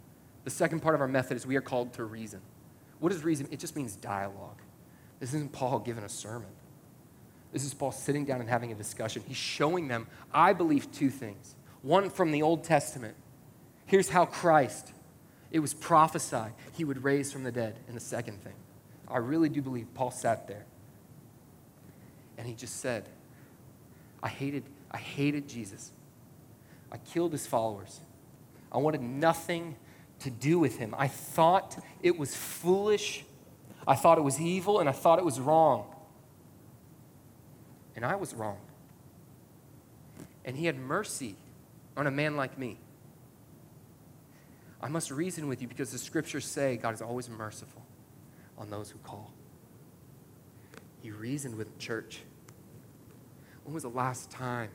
[0.44, 2.42] The second part of our method is we are called to reason.
[3.00, 3.48] What is reason?
[3.52, 4.62] It just means dialogue.
[5.20, 6.50] This isn't Paul giving a sermon.
[7.52, 9.24] This is Paul sitting down and having a discussion.
[9.28, 11.56] He's showing them, I believe, two things.
[11.82, 13.16] One from the Old Testament.
[13.86, 14.94] Here's how Christ,
[15.52, 17.80] it was prophesied, he would raise from the dead.
[17.88, 18.54] And the second thing,
[19.08, 20.66] I really do believe Paul sat there
[22.38, 23.10] and he just said,
[24.24, 25.92] I hated, I hated Jesus.
[26.90, 28.00] I killed his followers.
[28.72, 29.76] I wanted nothing
[30.20, 30.96] to do with him.
[30.98, 33.26] I thought it was foolish.
[33.86, 35.89] I thought it was evil, and I thought it was wrong.
[38.00, 38.60] And I was wrong.
[40.46, 41.36] And he had mercy
[41.98, 42.78] on a man like me.
[44.82, 47.82] I must reason with you because the scriptures say God is always merciful
[48.58, 49.34] on those who call.
[51.02, 52.22] He reasoned with the church.
[53.66, 54.70] When was the last time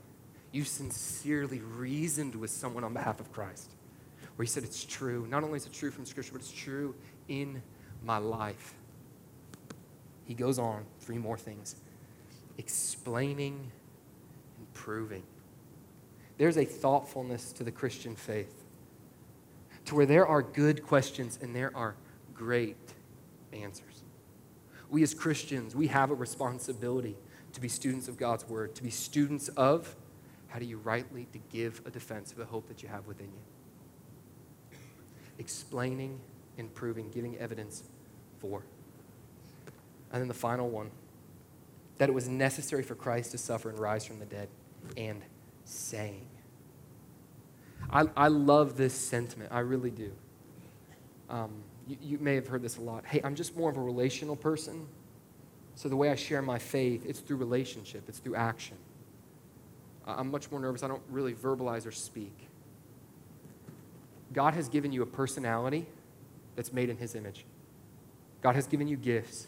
[0.53, 3.71] you sincerely reasoned with someone on behalf of Christ?
[4.37, 5.27] Where you said, It's true.
[5.31, 6.95] Not only is it true from Scripture, but it's true
[7.29, 7.63] in
[8.05, 8.75] my life.
[10.27, 11.77] He goes on, three more things
[12.59, 13.71] explaining
[14.59, 15.23] and proving.
[16.39, 18.65] There's a thoughtfulness to the Christian faith
[19.87, 21.95] to where there are good questions and there are
[22.33, 22.77] great
[23.53, 24.03] answers.
[24.91, 27.17] We as Christians, we have a responsibility
[27.53, 29.95] to be students of God's word, to be students of
[30.49, 33.27] how do you rightly to give a defense of the hope that you have within
[33.27, 34.79] you.
[35.39, 36.21] Explaining
[36.59, 37.85] and proving, giving evidence
[38.39, 38.63] for.
[40.13, 40.91] And then the final one
[41.99, 44.49] that it was necessary for Christ to suffer and rise from the dead,
[44.97, 45.23] and
[45.65, 46.27] saying.
[47.91, 49.53] I, I love this sentiment.
[49.53, 50.13] I really do.
[51.31, 51.51] Um,
[51.87, 53.05] you, you may have heard this a lot.
[53.07, 54.87] Hey, I'm just more of a relational person.
[55.75, 58.77] So the way I share my faith, it's through relationship, it's through action.
[60.07, 60.83] I'm much more nervous.
[60.83, 62.49] I don't really verbalize or speak.
[64.33, 65.87] God has given you a personality
[66.57, 67.47] that's made in His image.
[68.43, 69.47] God has given you gifts.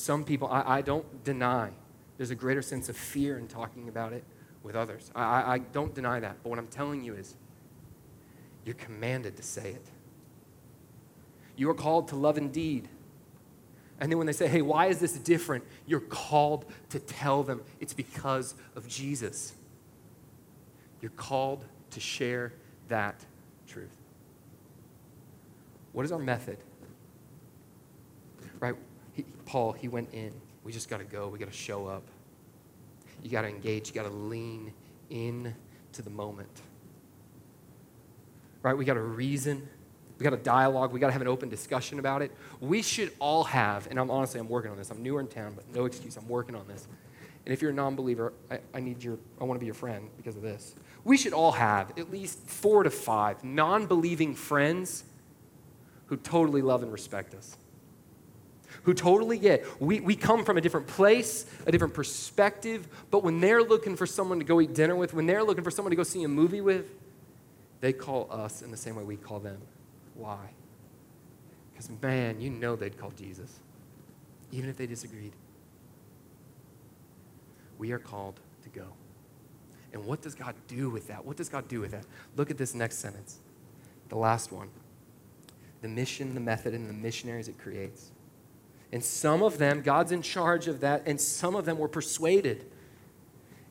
[0.00, 1.72] Some people, I, I don't deny,
[2.16, 4.24] there's a greater sense of fear in talking about it
[4.62, 5.10] with others.
[5.14, 6.38] I, I don't deny that.
[6.42, 7.34] But what I'm telling you is,
[8.64, 9.84] you're commanded to say it.
[11.54, 12.88] You are called to love indeed.
[14.00, 15.64] And then when they say, hey, why is this different?
[15.86, 19.52] You're called to tell them it's because of Jesus.
[21.02, 22.54] You're called to share
[22.88, 23.22] that
[23.66, 23.98] truth.
[25.92, 26.56] What is our method?
[28.60, 28.74] Right?
[29.50, 30.32] Paul, he went in.
[30.62, 31.26] We just got to go.
[31.26, 32.04] We got to show up.
[33.20, 33.88] You got to engage.
[33.88, 34.72] You got to lean
[35.10, 35.52] in
[35.94, 36.62] to the moment.
[38.62, 38.78] Right?
[38.78, 39.68] We got to reason.
[40.20, 40.92] We got a dialogue.
[40.92, 42.30] We got to have an open discussion about it.
[42.60, 44.88] We should all have, and I'm honestly, I'm working on this.
[44.92, 46.16] I'm newer in town, but no excuse.
[46.16, 46.86] I'm working on this.
[47.44, 50.10] And if you're a non-believer, I, I need your, I want to be your friend
[50.16, 50.76] because of this.
[51.02, 55.02] We should all have at least four to five non-believing friends
[56.06, 57.56] who totally love and respect us.
[58.84, 63.40] Who totally get, we, we come from a different place, a different perspective, but when
[63.40, 65.96] they're looking for someone to go eat dinner with, when they're looking for someone to
[65.96, 66.90] go see a movie with,
[67.80, 69.60] they call us in the same way we call them.
[70.14, 70.50] Why?
[71.72, 73.60] Because, man, you know they'd call Jesus,
[74.52, 75.32] even if they disagreed.
[77.78, 78.86] We are called to go.
[79.92, 81.24] And what does God do with that?
[81.24, 82.04] What does God do with that?
[82.36, 83.38] Look at this next sentence,
[84.08, 84.68] the last one.
[85.82, 88.10] The mission, the method, and the missionaries it creates.
[88.92, 92.66] And some of them, God's in charge of that, and some of them were persuaded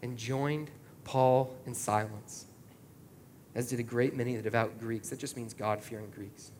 [0.01, 0.71] and joined
[1.03, 2.45] Paul in Silas
[3.55, 5.09] as did a great many of the devout Greeks.
[5.09, 6.51] That just means God fearing Greeks.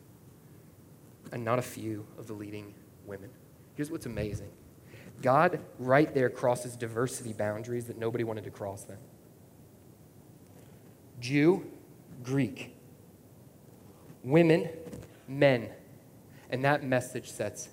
[1.32, 2.74] And not a few of the leading
[3.06, 3.30] women.
[3.74, 4.50] Here's what's amazing
[5.22, 8.98] God, right there, crosses diversity boundaries that nobody wanted to cross then.
[11.20, 11.70] Jew,
[12.22, 12.74] Greek.
[14.22, 14.68] Women,
[15.28, 15.70] men.
[16.50, 17.68] And that message sets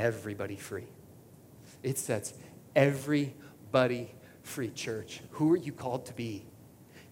[0.00, 0.88] everybody free.
[1.82, 2.34] It sets
[2.74, 5.20] everybody free, church.
[5.32, 6.46] Who are you called to be?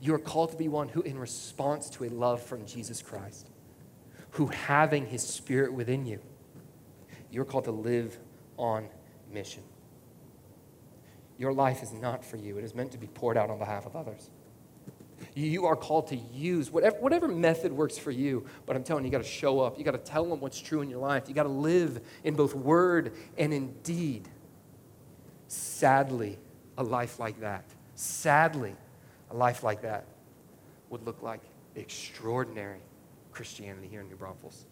[0.00, 3.50] You are called to be one who, in response to a love from Jesus Christ,
[4.32, 6.20] who having his spirit within you,
[7.30, 8.18] you're called to live
[8.56, 8.88] on
[9.30, 9.62] mission.
[11.36, 13.86] Your life is not for you, it is meant to be poured out on behalf
[13.86, 14.30] of others.
[15.34, 19.08] You are called to use whatever, whatever method works for you, but I'm telling you,
[19.08, 19.78] you got to show up.
[19.78, 21.28] You got to tell them what's true in your life.
[21.28, 24.28] You got to live in both word and in deed.
[25.48, 26.38] Sadly,
[26.76, 28.74] a life like that, sadly,
[29.30, 30.06] a life like that
[30.90, 31.40] would look like
[31.74, 32.80] extraordinary
[33.32, 34.66] Christianity here in New Braunfels.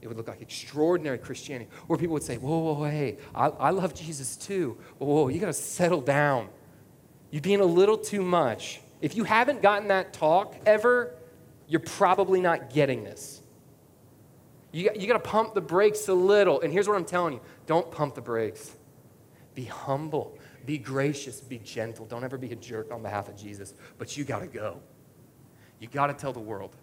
[0.00, 3.48] It would look like extraordinary Christianity, where people would say, Whoa, whoa, whoa hey, I,
[3.48, 4.78] I love Jesus too.
[4.98, 6.48] Whoa, whoa, you got to settle down.
[7.30, 8.80] You're being a little too much.
[9.00, 11.14] If you haven't gotten that talk ever,
[11.66, 13.40] you're probably not getting this.
[14.72, 16.60] You, you got to pump the brakes a little.
[16.60, 18.76] And here's what I'm telling you don't pump the brakes.
[19.54, 22.06] Be humble, be gracious, be gentle.
[22.06, 24.80] Don't ever be a jerk on behalf of Jesus, but you got to go.
[25.80, 26.76] You got to tell the world.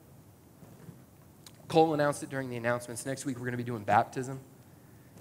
[1.68, 3.06] Cole announced it during the announcements.
[3.06, 4.40] Next week, we're going to be doing baptism.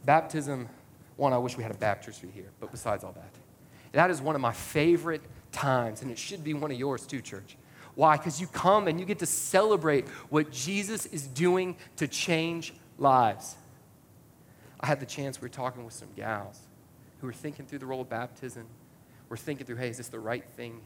[0.05, 0.69] Baptism,
[1.17, 3.31] one, I wish we had a baptistry here, but besides all that,
[3.93, 5.23] that is one of my favorite
[5.57, 7.57] times, and it should be one of yours too, church.
[7.95, 8.17] Why?
[8.17, 13.57] Because you come and you get to celebrate what Jesus is doing to change lives.
[14.79, 16.61] I had the chance, we were talking with some gals
[17.21, 18.67] who were thinking through the role of baptism.
[19.31, 20.83] We're thinking through, hey, is this the right thing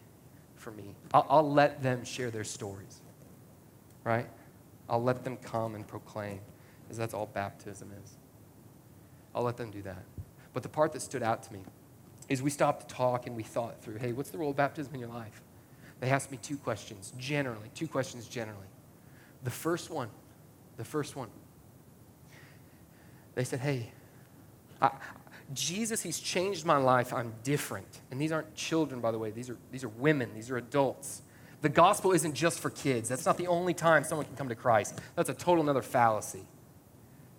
[0.54, 0.94] for me?
[1.12, 3.00] I'll, I'll let them share their stories,
[4.04, 4.28] right?
[4.88, 6.38] I'll let them come and proclaim,
[6.82, 8.12] because that's all baptism is.
[9.34, 10.04] I'll let them do that.
[10.52, 11.60] But the part that stood out to me
[12.30, 14.94] is we stopped to talk and we thought through hey, what's the role of baptism
[14.94, 15.42] in your life?
[15.98, 18.66] They asked me two questions, generally, two questions generally.
[19.44, 20.08] The first one,
[20.78, 21.28] the first one,
[23.34, 23.90] they said, hey,
[24.80, 24.92] I,
[25.52, 27.12] Jesus, he's changed my life.
[27.12, 28.00] I'm different.
[28.10, 29.30] And these aren't children, by the way.
[29.30, 30.30] These are, these are women.
[30.34, 31.22] These are adults.
[31.60, 33.08] The gospel isn't just for kids.
[33.08, 34.98] That's not the only time someone can come to Christ.
[35.16, 36.46] That's a total another fallacy.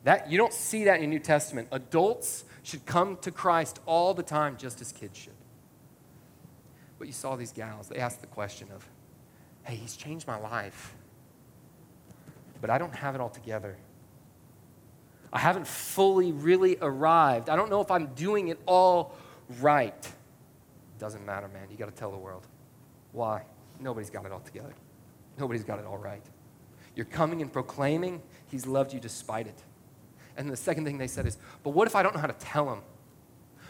[0.04, 1.67] That, you don't see that in the New Testament.
[1.71, 5.34] Adults should come to Christ all the time, just as kids should.
[6.97, 8.88] But you saw these gals, they asked the question of,
[9.63, 10.95] hey, he's changed my life,
[12.62, 13.76] but I don't have it all together.
[15.34, 17.50] I haven't fully really arrived.
[17.50, 19.15] I don't know if I'm doing it all
[19.60, 20.08] right.
[21.00, 21.67] Doesn't matter, man.
[21.71, 22.45] You got to tell the world.
[23.13, 23.43] Why?
[23.80, 24.74] Nobody's got it all together.
[25.39, 26.24] Nobody's got it all right.
[26.95, 29.63] You're coming and proclaiming he's loved you despite it.
[30.41, 32.34] And the second thing they said is, but what if I don't know how to
[32.34, 32.82] tell them?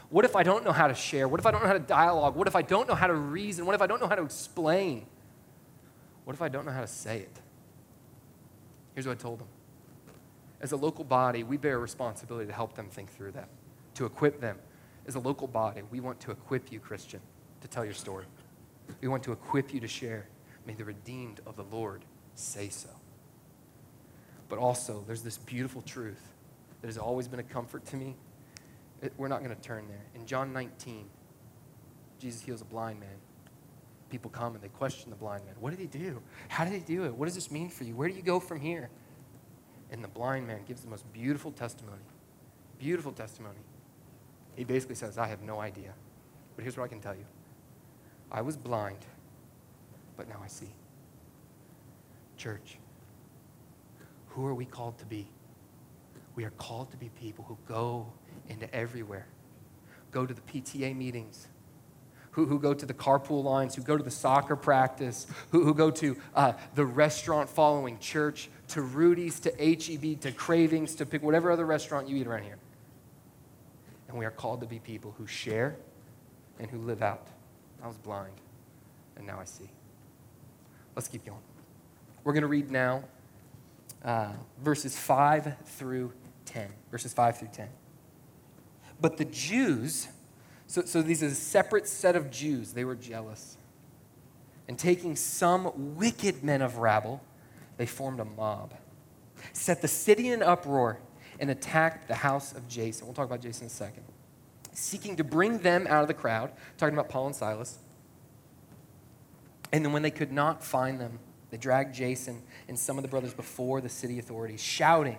[0.10, 1.28] What if I don't know how to share?
[1.28, 2.38] What if I don't know how to dialogue?
[2.38, 3.66] What if I don't know how to reason?
[3.66, 5.06] What if I don't know how to explain?
[6.24, 7.40] What if I don't know how to say it?
[8.96, 9.50] Here's what I told them.
[10.62, 13.50] As a local body, we bear a responsibility to help them think through that,
[13.96, 14.58] to equip them.
[15.06, 17.20] As a local body, we want to equip you, Christian,
[17.60, 18.28] to tell your story.
[19.02, 20.28] We want to equip you to share.
[20.66, 22.06] May the redeemed of the Lord
[22.36, 22.90] say so.
[24.48, 26.32] But also, there's this beautiful truth
[26.82, 28.16] that has always been a comfort to me.
[29.02, 30.06] It, we're not going to turn there.
[30.16, 31.06] In John 19,
[32.20, 33.10] Jesus heals a blind man.
[34.10, 35.56] People come and they question the blind man.
[35.60, 36.22] What did he do?
[36.50, 37.16] How did he do it?
[37.16, 37.96] What does this mean for you?
[37.96, 38.90] Where do you go from here?
[39.92, 42.04] And the blind man gives the most beautiful testimony.
[42.78, 43.60] Beautiful testimony.
[44.56, 45.94] He basically says, I have no idea.
[46.56, 47.26] But here's what I can tell you
[48.32, 49.00] I was blind,
[50.18, 50.74] but now I see.
[52.38, 52.78] Church,
[54.30, 55.28] who are we called to be?
[56.36, 58.12] We are called to be people who go
[58.50, 59.28] into everywhere,
[60.12, 61.48] go to the PTA meetings,
[62.32, 65.74] who, who go to the carpool lines, who go to the soccer practice, who, who
[65.74, 71.22] go to uh, the restaurant following church, to Rudy's, to HEB, to Cravings, to pick
[71.22, 72.58] whatever other restaurant you eat around here.
[74.08, 75.76] And we are called to be people who share
[76.60, 77.28] and who live out.
[77.84, 78.34] I was blind,
[79.18, 79.70] and now I see.
[80.96, 81.40] Let's keep going.
[82.24, 83.04] We're going to read now
[84.04, 86.12] uh, verses 5 through
[86.46, 86.70] 10.
[86.90, 87.70] Verses 5 through 10.
[89.00, 90.08] But the Jews,
[90.68, 93.58] so, so these are a separate set of Jews, they were jealous.
[94.68, 97.22] And taking some wicked men of rabble,
[97.78, 98.74] they formed a mob,
[99.54, 101.00] set the city in uproar,
[101.40, 103.08] and attacked the house of Jason.
[103.08, 104.04] We'll talk about Jason in a second.
[104.74, 107.80] Seeking to bring them out of the crowd, talking about Paul and Silas.
[109.72, 113.08] And then when they could not find them, they dragged Jason and some of the
[113.08, 115.18] brothers before the city authorities, shouting,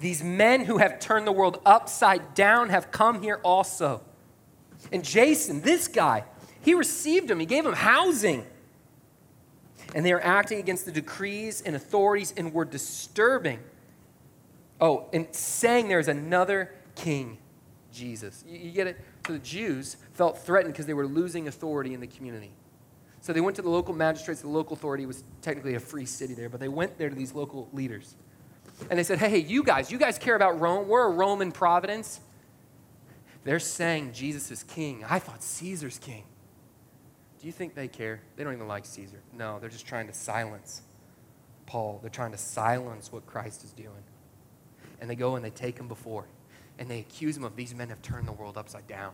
[0.00, 4.02] these men who have turned the world upside down have come here also.
[4.90, 6.24] And Jason, this guy,
[6.62, 8.46] he received him, he gave him housing.
[9.94, 13.58] And they are acting against the decrees and authorities and were disturbing.
[14.80, 17.38] Oh, and saying there's another king,
[17.92, 18.42] Jesus.
[18.48, 19.00] You, you get it?
[19.26, 22.52] So the Jews felt threatened because they were losing authority in the community.
[23.20, 24.40] So they went to the local magistrates.
[24.40, 27.34] The local authority was technically a free city there, but they went there to these
[27.34, 28.16] local leaders.
[28.88, 30.88] And they said, hey, you guys, you guys care about Rome.
[30.88, 32.20] We're a Roman providence.
[33.44, 35.04] They're saying Jesus is king.
[35.08, 36.24] I thought Caesar's king.
[37.40, 38.20] Do you think they care?
[38.36, 39.20] They don't even like Caesar.
[39.32, 40.82] No, they're just trying to silence
[41.66, 41.98] Paul.
[42.02, 44.04] They're trying to silence what Christ is doing.
[45.00, 46.26] And they go and they take him before,
[46.78, 49.12] and they accuse him of these men have turned the world upside down.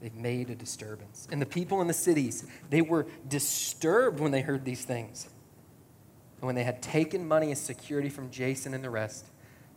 [0.00, 1.28] They've made a disturbance.
[1.30, 5.28] And the people in the cities, they were disturbed when they heard these things.
[6.44, 9.24] And when they had taken money as security from Jason and the rest,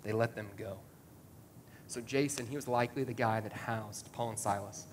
[0.03, 0.75] they let them go.
[1.87, 4.85] So Jason, he was likely the guy that housed Paul and Silas.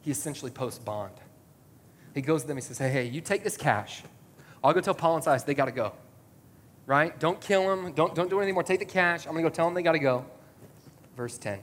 [0.00, 1.12] He essentially posts bond.
[2.14, 4.02] He goes to them, he says, Hey, hey, you take this cash.
[4.64, 5.92] I'll go tell Paul and Silas they got to go.
[6.86, 7.20] Right?
[7.20, 7.92] Don't kill them.
[7.92, 8.62] Don't, don't do anything more.
[8.62, 9.26] Take the cash.
[9.26, 10.24] I'm going to go tell them they got to go.
[11.18, 11.58] Verse 10.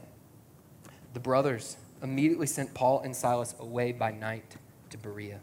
[1.15, 4.57] The brothers immediately sent Paul and Silas away by night
[4.91, 5.39] to Berea.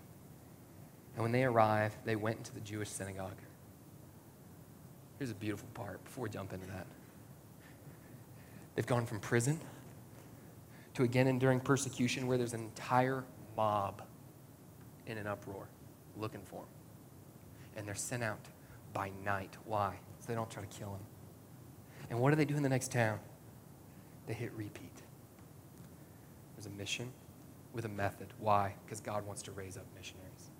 [1.16, 3.34] And when they arrived, they went into the Jewish synagogue.
[5.18, 6.86] Here's a beautiful part before we jump into that.
[8.74, 9.60] They've gone from prison
[10.94, 13.24] to again enduring persecution where there's an entire
[13.56, 14.02] mob
[15.06, 15.68] in an uproar
[16.16, 16.68] looking for him.
[17.76, 18.40] And they're sent out
[18.92, 19.56] by night.
[19.64, 19.96] Why?
[20.20, 21.00] So they don't try to kill him.
[22.10, 23.18] And what do they do in the next town?
[24.26, 25.02] They hit repeat.
[26.56, 27.12] There's a mission
[27.72, 28.28] with a method.
[28.38, 28.74] Why?
[28.84, 30.50] Because God wants to raise up missionaries.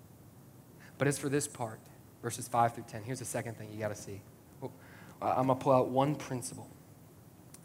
[0.97, 1.79] But as for this part,
[2.21, 4.21] verses 5 through 10, here's the second thing you got to see.
[5.21, 6.69] I'm going to pull out one principle.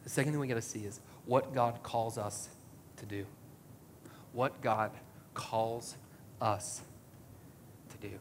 [0.05, 2.49] The second thing we got to see is what God calls us
[2.97, 3.27] to do.
[4.33, 4.93] What God
[5.35, 5.97] calls
[6.41, 6.81] us
[7.91, 8.15] to do.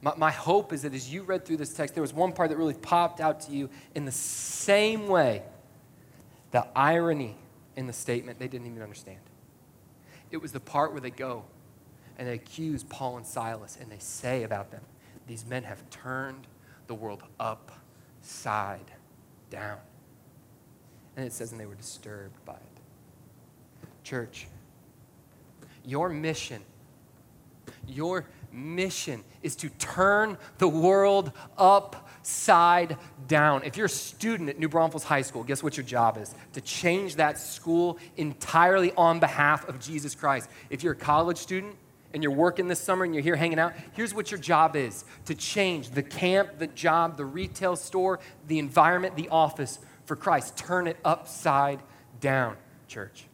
[0.00, 2.50] My, my hope is that as you read through this text, there was one part
[2.50, 5.42] that really popped out to you in the same way
[6.50, 7.36] the irony
[7.76, 9.18] in the statement they didn't even understand.
[10.30, 11.44] It was the part where they go
[12.18, 14.82] and they accuse Paul and Silas and they say about them,
[15.26, 16.46] These men have turned
[16.86, 17.22] the world
[18.22, 18.92] upside
[19.50, 19.78] down.
[21.16, 22.80] And it says, and they were disturbed by it.
[24.04, 24.46] Church,
[25.84, 26.62] your mission,
[27.86, 33.64] your mission is to turn the world upside down.
[33.64, 36.34] If you're a student at New Braunfels High School, guess what your job is?
[36.52, 40.48] To change that school entirely on behalf of Jesus Christ.
[40.70, 41.76] If you're a college student,
[42.14, 45.04] and you're working this summer and you're here hanging out, here's what your job is
[45.24, 50.56] to change the camp, the job, the retail store, the environment, the office for Christ.
[50.56, 51.80] Turn it upside
[52.20, 52.56] down,
[52.88, 53.26] church.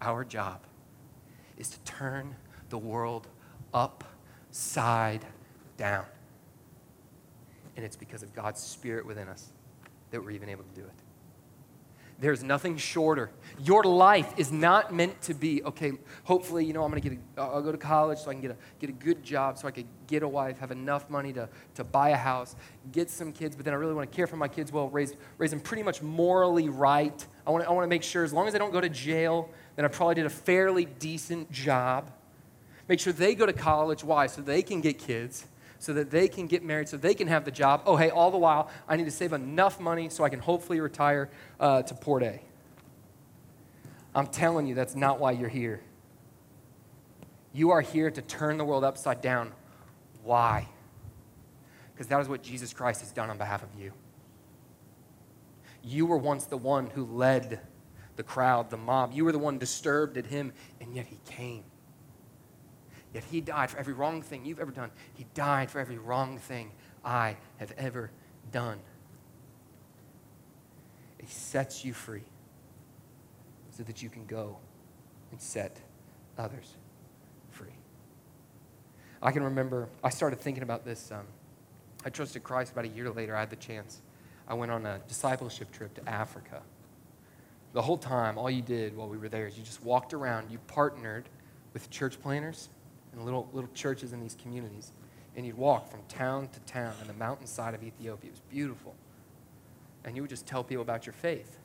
[0.00, 0.60] Our job
[1.56, 2.36] is to turn
[2.70, 3.26] the world
[3.74, 5.24] upside
[5.76, 6.04] down.
[7.76, 9.48] And it's because of God's Spirit within us
[10.10, 11.07] that we're even able to do it.
[12.20, 13.30] There's nothing shorter.
[13.62, 15.92] Your life is not meant to be, okay,
[16.24, 18.42] hopefully, you know, I'm going to get a, I'll go to college so I can
[18.42, 21.32] get a, get a good job, so I can get a wife, have enough money
[21.34, 22.56] to, to buy a house,
[22.90, 25.14] get some kids, but then I really want to care for my kids well, raise,
[25.38, 27.24] raise them pretty much morally right.
[27.46, 28.88] I want, to, I want to make sure, as long as they don't go to
[28.88, 32.10] jail, then I probably did a fairly decent job.
[32.88, 34.02] Make sure they go to college.
[34.02, 34.26] Why?
[34.26, 35.46] So they can get kids
[35.78, 37.82] so that they can get married, so they can have the job.
[37.86, 40.80] Oh, hey, all the while, I need to save enough money so I can hopefully
[40.80, 42.40] retire uh, to Port A.
[44.14, 45.80] I'm telling you, that's not why you're here.
[47.52, 49.52] You are here to turn the world upside down.
[50.22, 50.68] Why?
[51.92, 53.92] Because that is what Jesus Christ has done on behalf of you.
[55.82, 57.60] You were once the one who led
[58.16, 59.12] the crowd, the mob.
[59.12, 61.64] You were the one disturbed at him, and yet he came.
[63.14, 64.90] Yet he died for every wrong thing you've ever done.
[65.14, 66.72] He died for every wrong thing
[67.04, 68.10] I have ever
[68.52, 68.78] done.
[71.18, 72.24] He sets you free
[73.70, 74.58] so that you can go
[75.30, 75.78] and set
[76.36, 76.74] others
[77.50, 77.74] free.
[79.22, 81.10] I can remember, I started thinking about this.
[81.10, 81.26] Um,
[82.04, 83.34] I trusted Christ about a year later.
[83.34, 84.02] I had the chance.
[84.46, 86.62] I went on a discipleship trip to Africa.
[87.72, 90.50] The whole time, all you did while we were there is you just walked around,
[90.50, 91.28] you partnered
[91.72, 92.68] with church planners
[93.12, 94.92] and little, little churches in these communities.
[95.36, 98.28] And you'd walk from town to town on the mountainside of Ethiopia.
[98.28, 98.94] It was beautiful.
[100.04, 101.58] And you would just tell people about your faith.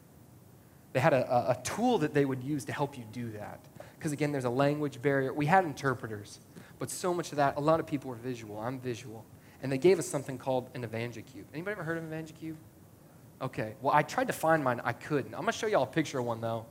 [0.93, 3.59] They had a, a, tool that they would use to help you do that.
[3.97, 5.33] Because again, there's a language barrier.
[5.33, 6.39] We had interpreters,
[6.77, 8.59] but so much of that, a lot of people were visual.
[8.59, 9.25] I'm visual.
[9.63, 11.45] And they gave us something called an EvangeCube.
[11.53, 12.55] Anybody ever heard of EvangeCube?
[13.41, 13.75] Okay.
[13.81, 14.81] Well, I tried to find mine.
[14.83, 15.33] I couldn't.
[15.33, 16.65] I'm going to show y'all a picture of one, though,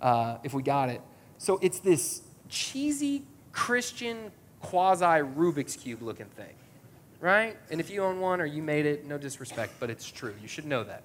[0.00, 1.00] uh, if we got it.
[1.38, 4.30] So it's this cheesy Christian
[4.60, 6.54] quasi Rubik's Cube looking thing,
[7.20, 7.56] right?
[7.70, 10.34] And if you own one or you made it, no disrespect, but it's true.
[10.40, 11.02] You should know that.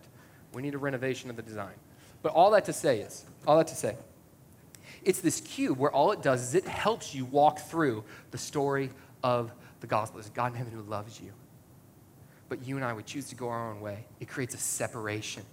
[0.54, 1.74] We need a renovation of the design.
[2.22, 3.96] But all that to say is, all that to say,
[5.04, 8.91] it's this cube where all it does is it helps you walk through the story
[9.24, 10.20] of the gospel.
[10.20, 11.32] There's God in heaven who loves you.
[12.48, 14.06] But you and I, we choose to go our own way.
[14.20, 15.44] It creates a separation.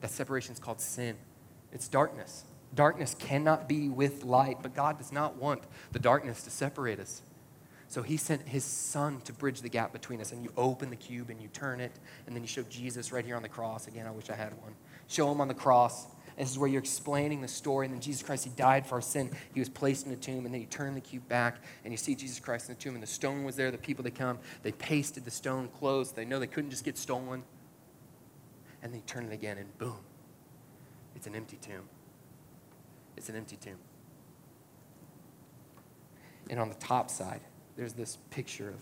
[0.00, 1.16] That separation is called sin.
[1.72, 2.44] It's darkness.
[2.76, 5.62] Darkness cannot be with light, but God does not want
[5.92, 7.22] the darkness to separate us.
[7.88, 10.30] So he sent his son to bridge the gap between us.
[10.30, 11.92] And you open the cube and you turn it,
[12.26, 13.88] and then you show Jesus right here on the cross.
[13.88, 14.74] Again, I wish I had one.
[15.08, 16.06] Show him on the cross.
[16.36, 17.86] This is where you're explaining the story.
[17.86, 19.30] And then Jesus Christ, he died for our sin.
[19.54, 21.96] He was placed in the tomb, and then you turn the cube back, and you
[21.96, 23.70] see Jesus Christ in the tomb, and the stone was there.
[23.70, 26.14] The people that come, they pasted the stone closed.
[26.14, 27.42] They know they couldn't just get stolen.
[28.82, 29.96] And they turn it again, and boom,
[31.14, 31.88] it's an empty tomb.
[33.16, 33.78] It's an empty tomb.
[36.48, 37.40] And on the top side,
[37.76, 38.80] there's this picture of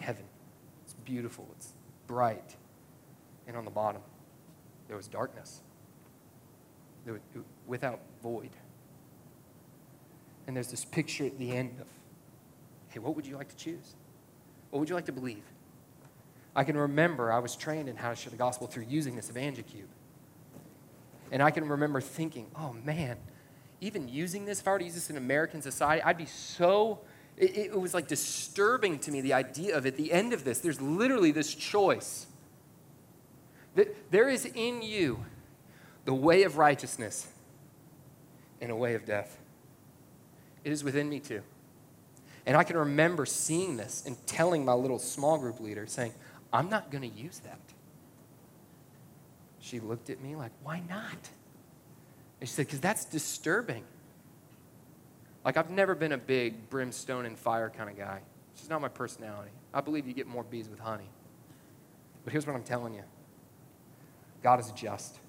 [0.00, 0.24] heaven.
[0.84, 1.72] It's beautiful, it's
[2.06, 2.56] bright.
[3.46, 4.02] And on the bottom,
[4.88, 5.60] there was darkness,
[7.04, 7.22] there was,
[7.66, 8.50] without void.
[10.46, 11.86] And there's this picture at the end of,
[12.88, 13.94] hey, what would you like to choose?
[14.70, 15.44] What would you like to believe?
[16.54, 19.30] I can remember I was trained in how to share the gospel through using this
[19.30, 19.88] EvangeCube.
[21.30, 23.16] And I can remember thinking, oh man,
[23.82, 27.00] even using this, if I were to use this in American society, I'd be so
[27.36, 30.60] it, it was like disturbing to me, the idea of at the end of this,
[30.60, 32.26] there's literally this choice.
[33.74, 35.24] That there is in you
[36.04, 37.26] the way of righteousness
[38.60, 39.38] and a way of death.
[40.62, 41.42] It is within me too.
[42.44, 46.12] And I can remember seeing this and telling my little small group leader, saying,
[46.52, 47.58] I'm not going to use that.
[49.60, 51.30] She looked at me like, Why not?
[52.42, 53.84] And she said, Because that's disturbing.
[55.44, 58.18] Like, I've never been a big brimstone and fire kind of guy.
[58.50, 59.52] It's just not my personality.
[59.72, 61.08] I believe you get more bees with honey.
[62.24, 63.04] But here's what I'm telling you
[64.42, 65.20] God is just,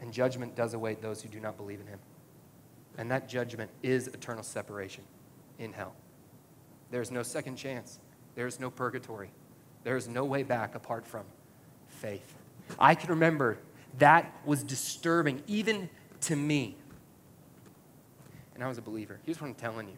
[0.00, 1.98] and judgment does await those who do not believe in him.
[2.96, 5.04] And that judgment is eternal separation
[5.58, 5.94] in hell.
[6.90, 8.00] There is no second chance,
[8.34, 9.30] there is no purgatory,
[9.84, 11.24] there is no way back apart from
[11.88, 12.34] faith.
[12.78, 13.58] I can remember
[13.98, 15.88] that was disturbing, even
[16.22, 16.76] to me
[18.62, 19.18] and I was a believer.
[19.24, 19.96] Here's what I'm telling you.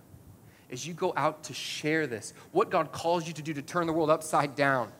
[0.70, 3.86] As you go out to share this, what God calls you to do to turn
[3.86, 4.90] the world upside down,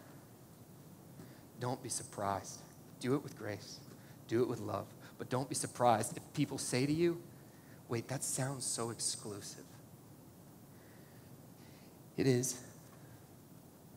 [1.61, 2.61] don't be surprised.
[3.01, 3.81] Do it with grace,
[4.29, 4.87] do it with love.
[5.17, 7.21] But don't be surprised if people say to you,
[7.89, 9.65] wait, that sounds so exclusive.
[12.19, 12.61] It is,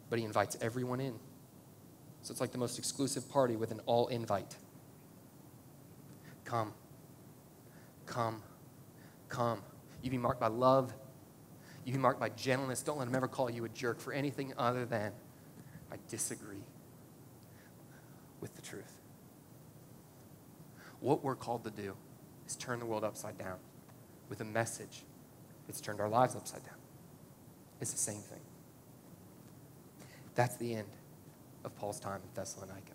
[0.10, 1.14] but he invites everyone in.
[2.22, 4.56] So it's like the most exclusive party with an all invite.
[6.48, 6.72] Come,
[8.06, 8.42] come,
[9.28, 9.62] come.
[10.02, 10.94] You be marked by love.
[11.84, 12.82] You be marked by gentleness.
[12.82, 15.12] Don't let him ever call you a jerk for anything other than,
[15.92, 16.64] I disagree
[18.40, 18.94] with the truth.
[21.02, 21.98] What we're called to do
[22.48, 23.58] is turn the world upside down
[24.30, 25.04] with a message
[25.66, 26.78] that's turned our lives upside down.
[27.82, 28.40] It's the same thing.
[30.34, 30.88] That's the end
[31.66, 32.94] of Paul's time in Thessalonica.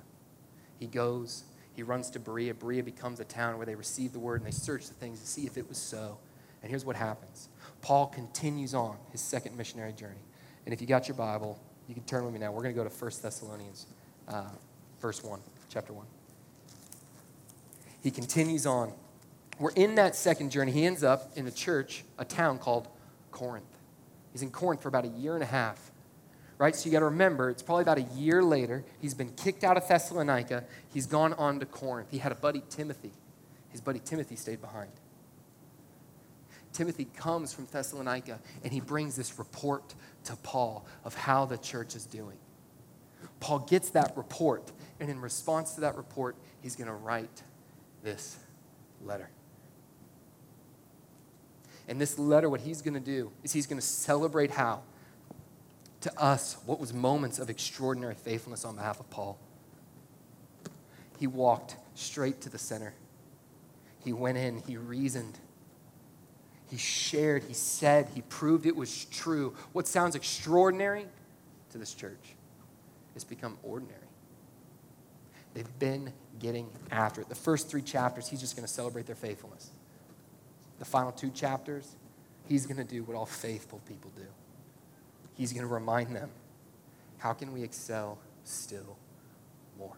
[0.81, 1.45] He goes
[1.75, 2.55] he runs to Berea.
[2.55, 5.27] Berea becomes a town where they receive the word and they search the things to
[5.27, 6.19] see if it was so.
[6.63, 7.49] And here's what happens
[7.81, 10.21] Paul continues on his second missionary journey.
[10.65, 12.53] And if you got your Bible, you can turn with me now.
[12.53, 13.87] We're going to go to 1 Thessalonians,
[14.29, 14.45] uh,
[15.01, 16.07] verse 1, chapter 1.
[18.03, 18.93] He continues on.
[19.59, 20.73] We're in that second journey.
[20.73, 22.89] He ends up in a church, a town called
[23.31, 23.65] Corinth.
[24.33, 25.92] He's in Corinth for about a year and a half
[26.63, 26.77] right?
[26.77, 28.85] So you got to remember, it's probably about a year later.
[29.01, 30.63] He's been kicked out of Thessalonica.
[30.95, 32.07] He's gone on to Corinth.
[32.13, 33.11] He had a buddy, Timothy.
[33.71, 34.93] His buddy Timothy stayed behind.
[36.73, 41.97] Timothy comes from Thessalonica and he brings this report to Paul of how the church
[41.97, 42.37] is doing.
[43.41, 47.43] Paul gets that report, and in response to that report, he's going to write
[48.05, 48.37] this
[49.05, 49.31] letter.
[51.89, 54.83] And this letter, what he's going to do is he's going to celebrate how
[56.03, 59.39] to us what was moments of extraordinary faithfulness on behalf of Paul.
[61.19, 62.95] He walked straight to the center.
[64.05, 65.39] He went in, he reasoned,
[66.69, 69.55] he shared, he said, he proved it was true.
[69.73, 71.07] What sounds extraordinary
[71.71, 72.35] to this church
[73.15, 73.99] has become ordinary.
[75.55, 77.29] They've been getting after it.
[77.29, 79.71] The first three chapters, he's just going to celebrate their faithfulness.
[80.79, 81.95] The final two chapters,
[82.49, 84.27] he's going to do what all faithful people do
[85.43, 86.31] he's going to remind them
[87.19, 88.97] how can we excel still
[89.77, 89.97] more?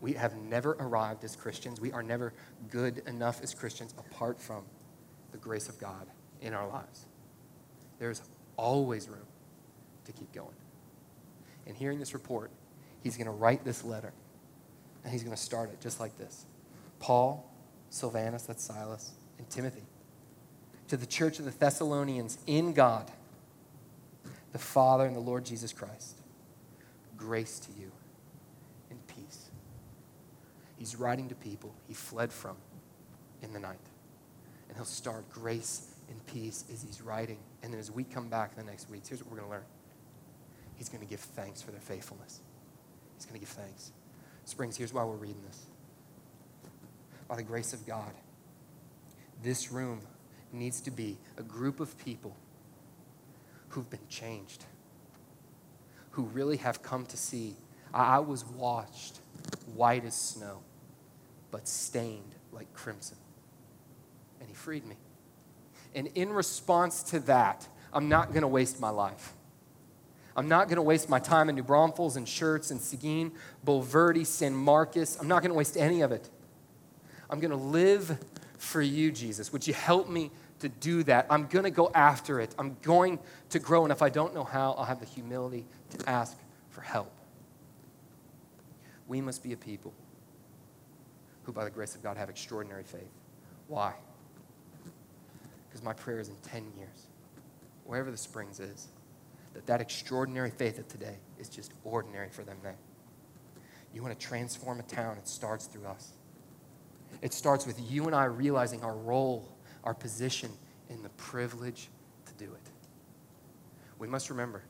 [0.00, 1.80] We have never arrived as Christians.
[1.80, 2.32] We are never
[2.68, 4.64] good enough as Christians apart from
[5.30, 6.08] the grace of God
[6.40, 7.06] in our lives.
[8.00, 8.22] There's
[8.56, 9.26] always room
[10.06, 10.56] to keep going.
[11.68, 12.50] And hearing this report,
[13.04, 14.12] he's going to write this letter.
[15.04, 16.44] And he's going to start it just like this
[16.98, 17.48] Paul,
[17.88, 19.84] Silvanus, that's Silas, and Timothy,
[20.88, 23.12] to the church of the Thessalonians in God
[24.54, 26.20] the Father and the Lord Jesus Christ.
[27.16, 27.90] Grace to you
[28.88, 29.50] and peace.
[30.78, 32.56] he's writing to people he fled from
[33.42, 33.80] in the night.
[34.68, 37.38] And he'll start grace and peace as he's writing.
[37.64, 39.56] And then as we come back in the next weeks, here's what we're going to
[39.56, 39.64] learn
[40.76, 42.40] He's going to give thanks for their faithfulness.
[43.16, 43.90] He's going to give thanks.
[44.44, 45.66] Springs, here's why we're reading this.
[47.26, 48.12] By the grace of God,
[49.42, 50.00] this room
[50.52, 52.36] needs to be a group of people
[53.74, 54.64] who've been changed,
[56.12, 57.56] who really have come to see.
[57.92, 59.18] I was washed
[59.74, 60.60] white as snow,
[61.50, 63.18] but stained like crimson.
[64.40, 64.96] And he freed me.
[65.94, 69.32] And in response to that, I'm not going to waste my life.
[70.36, 73.32] I'm not going to waste my time in New Braunfels and Schertz and Seguin,
[73.64, 75.16] Bulverde, San Marcos.
[75.20, 76.28] I'm not going to waste any of it.
[77.28, 78.18] I'm going to live
[78.56, 79.52] for you, Jesus.
[79.52, 80.30] Would you help me
[80.64, 81.26] to do that?
[81.30, 82.54] I'm going to go after it.
[82.58, 83.18] I'm going
[83.50, 83.84] to grow.
[83.84, 86.36] And if I don't know how, I'll have the humility to ask
[86.70, 87.12] for help.
[89.06, 89.92] We must be a people
[91.44, 93.12] who, by the grace of God, have extraordinary faith.
[93.68, 93.94] Why?
[95.68, 97.06] Because my prayer is in 10 years,
[97.84, 98.88] wherever the Springs is,
[99.52, 102.74] that that extraordinary faith of today is just ordinary for them then.
[103.92, 106.12] You want to transform a town, it starts through us.
[107.22, 109.53] It starts with you and I realizing our role,
[109.84, 110.50] our position,
[110.88, 111.88] and the privilege
[112.26, 112.70] to do it.
[113.98, 114.62] We must remember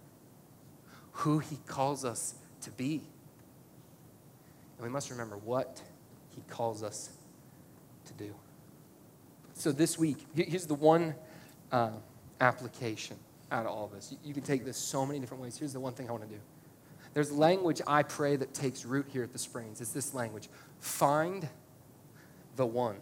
[1.12, 3.03] who He calls us to be.
[4.77, 5.81] And we must remember what
[6.35, 7.11] He calls us
[8.07, 8.35] to do.
[9.55, 11.15] So this week, here's the one
[11.71, 11.91] uh,
[12.41, 13.17] application
[13.51, 14.11] out of all this.
[14.11, 15.57] You, you can take this so many different ways.
[15.57, 16.41] Here's the one thing I want to do.
[17.15, 19.81] There's language I pray that takes root here at the Springs.
[19.81, 20.49] It's this language
[20.81, 21.49] find
[22.57, 22.97] the one.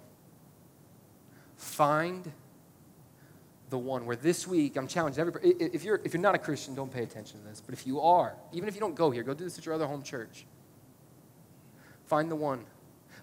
[1.63, 2.31] Find
[3.71, 4.05] the one.
[4.05, 5.51] Where this week, I'm challenging everybody.
[5.51, 7.63] If you're, if you're not a Christian, don't pay attention to this.
[7.65, 9.77] But if you are, even if you don't go here, go do this at your
[9.77, 10.45] other home church.
[12.07, 12.67] Find the one.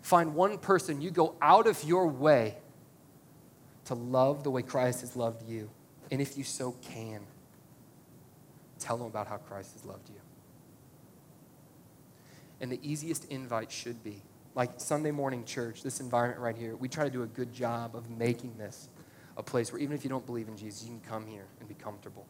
[0.01, 2.55] Find one person you go out of your way
[3.85, 5.69] to love the way Christ has loved you.
[6.09, 7.19] And if you so can,
[8.79, 10.21] tell them about how Christ has loved you.
[12.61, 14.21] And the easiest invite should be
[14.59, 17.95] like Sunday morning church, this environment right here, we try to do a good job
[17.95, 18.89] of making this
[19.37, 21.69] a place where even if you don't believe in Jesus, you can come here and
[21.69, 22.27] be comfortable.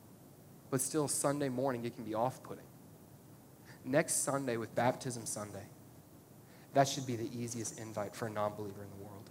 [0.69, 2.65] But still, Sunday morning, it can be off putting.
[3.83, 5.65] Next Sunday, with Baptism Sunday,
[6.75, 9.27] that should be the easiest invite for a non believer in the world.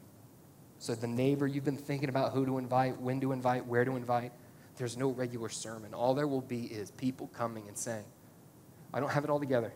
[0.80, 3.94] So, the neighbor you've been thinking about who to invite, when to invite, where to
[3.94, 4.32] invite,
[4.76, 5.94] there's no regular sermon.
[5.94, 8.06] All there will be is people coming and saying,
[8.92, 9.72] I don't have it all together.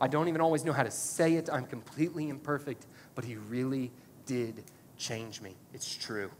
[0.00, 1.48] I don't even always know how to say it.
[1.52, 3.90] I'm completely imperfect, but He really
[4.26, 4.64] did
[4.96, 5.54] change me.
[5.72, 6.30] It's true.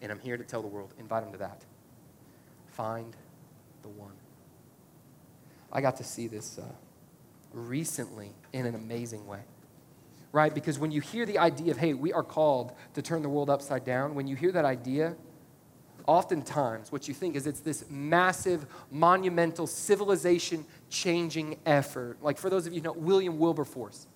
[0.00, 1.64] And I'm here to tell the world invite them to that.
[2.68, 3.14] Find
[3.82, 4.12] the one.
[5.72, 6.64] I got to see this uh,
[7.52, 9.40] recently in an amazing way
[10.32, 10.54] right?
[10.54, 13.50] Because when you hear the idea of, hey, we are called to turn the world
[13.50, 15.14] upside down, when you hear that idea,
[16.06, 22.22] oftentimes what you think is it's this massive, monumental, civilization changing effort.
[22.22, 24.06] Like for those of you who know William Wilberforce,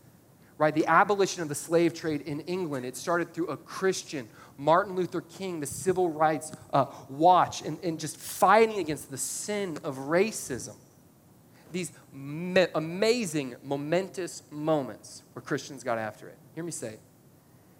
[0.59, 0.74] right?
[0.74, 5.20] The abolition of the slave trade in England, it started through a Christian, Martin Luther
[5.20, 10.74] King, the civil rights uh, watch, and, and just fighting against the sin of racism
[11.72, 16.39] these me- amazing, momentous moments where Christians got after it.
[16.55, 16.97] Hear me say,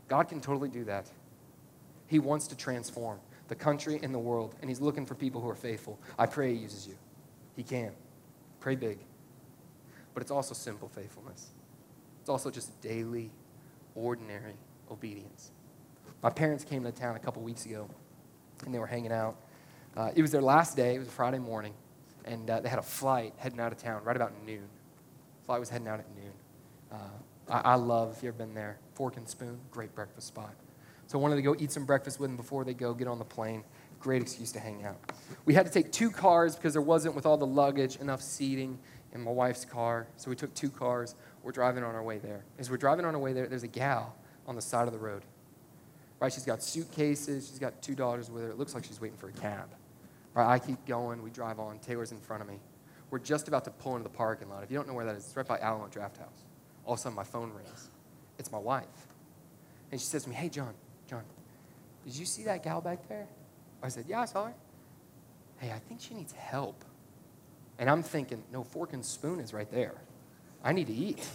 [0.09, 1.07] God can totally do that.
[2.07, 3.19] He wants to transform
[3.49, 5.99] the country and the world, and He's looking for people who are faithful.
[6.19, 6.97] I pray He uses you.
[7.57, 7.93] He can.
[8.61, 8.99] Pray big.
[10.15, 11.51] But it's also simple faithfulness,
[12.21, 13.31] it's also just daily,
[13.95, 14.55] ordinary
[14.91, 15.51] obedience.
[16.23, 17.89] My parents came to town a couple weeks ago,
[18.65, 19.37] and they were hanging out.
[19.97, 21.73] Uh, it was their last day, it was a Friday morning
[22.27, 24.69] and uh, they had a flight heading out of town right about noon.
[25.45, 26.33] Flight was heading out at noon.
[26.93, 26.97] Uh,
[27.49, 30.55] I, I, love, if you've ever been there, Fork and Spoon, great breakfast spot.
[31.07, 33.19] So I wanted to go eat some breakfast with them before they go get on
[33.19, 33.65] the plane.
[34.01, 34.99] Great excuse to hang out.
[35.45, 38.79] We had to take two cars because there wasn't, with all the luggage, enough seating
[39.13, 40.07] in my wife's car.
[40.17, 41.15] So we took two cars.
[41.43, 42.45] We're driving on our way there.
[42.59, 44.99] As we're driving on our way there, there's a gal on the side of the
[44.99, 45.23] road.
[46.21, 46.33] Right?
[46.33, 47.49] She's got suitcases.
[47.49, 48.51] She's got two daughters with her.
[48.51, 49.69] It looks like she's waiting for a cab.
[50.35, 51.23] Right, I keep going.
[51.23, 51.79] We drive on.
[51.79, 52.59] Taylor's in front of me.
[53.11, 54.63] We're just about to pull into the parking lot.
[54.63, 56.45] If you don't know where that is, it's right by Alamo Drafthouse.
[56.85, 57.91] All of a sudden, my phone rings.
[58.39, 58.85] It's my wife.
[59.91, 60.75] And she says to me, Hey, John,
[61.09, 61.23] John,
[62.05, 63.27] did you see that gal back there?
[63.83, 64.55] I said, Yeah, I saw her.
[65.59, 66.85] Hey, I think she needs help.
[67.79, 69.95] And I'm thinking, No, fork and spoon is right there.
[70.63, 71.27] I need to eat.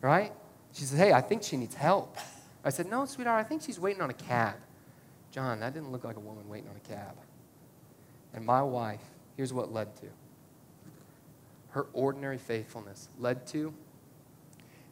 [0.00, 0.32] Right?
[0.72, 2.16] She says, Hey, I think she needs help.
[2.64, 4.56] I said, No, sweetheart, I think she's waiting on a cab.
[5.30, 7.16] John, that didn't look like a woman waiting on a cab.
[8.34, 9.00] And my wife,
[9.36, 10.06] here's what led to
[11.72, 13.74] her ordinary faithfulness led to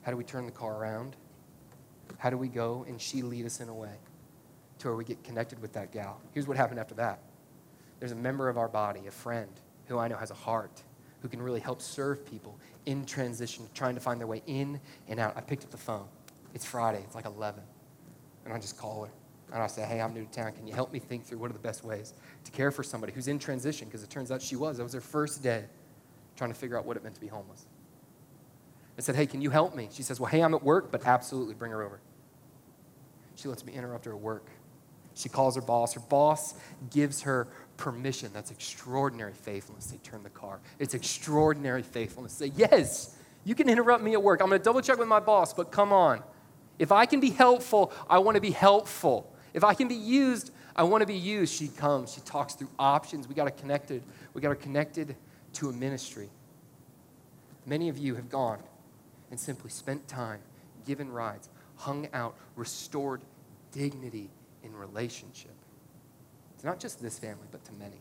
[0.02, 1.14] How do we turn the car around?
[2.18, 3.94] How do we go and she lead us in a way
[4.78, 6.20] to where we get connected with that gal?
[6.32, 7.20] Here's what happened after that
[7.98, 9.50] there's a member of our body, a friend,
[9.86, 10.82] who I know has a heart,
[11.20, 15.20] who can really help serve people in transition, trying to find their way in and
[15.20, 15.36] out.
[15.36, 16.06] I picked up the phone.
[16.54, 17.62] It's Friday, it's like 11.
[18.46, 19.10] And I just call her.
[19.52, 20.52] And I say, hey, I'm new to town.
[20.52, 23.12] Can you help me think through what are the best ways to care for somebody
[23.12, 23.88] who's in transition?
[23.88, 24.78] Because it turns out she was.
[24.78, 25.64] That was her first day
[26.36, 27.66] trying to figure out what it meant to be homeless.
[29.00, 29.88] I said, hey, can you help me?
[29.90, 32.00] She says, well, hey, I'm at work, but absolutely bring her over.
[33.34, 34.50] She lets me interrupt her work.
[35.14, 35.94] She calls her boss.
[35.94, 36.52] Her boss
[36.90, 37.48] gives her
[37.78, 38.30] permission.
[38.34, 39.86] That's extraordinary faithfulness.
[39.86, 40.60] They turn the car.
[40.78, 42.34] It's extraordinary faithfulness.
[42.34, 44.42] Say, yes, you can interrupt me at work.
[44.42, 46.22] I'm going to double check with my boss, but come on.
[46.78, 49.34] If I can be helpful, I want to be helpful.
[49.54, 51.54] If I can be used, I want to be used.
[51.54, 52.12] She comes.
[52.12, 53.28] She talks through options.
[53.28, 54.02] We got her connected.
[54.34, 55.16] We got her connected
[55.54, 56.28] to a ministry.
[57.64, 58.58] Many of you have gone
[59.30, 60.40] and simply spent time,
[60.86, 63.22] given rides, hung out, restored
[63.72, 64.30] dignity
[64.62, 65.54] in relationship.
[66.54, 68.00] It's not just this family, but to many.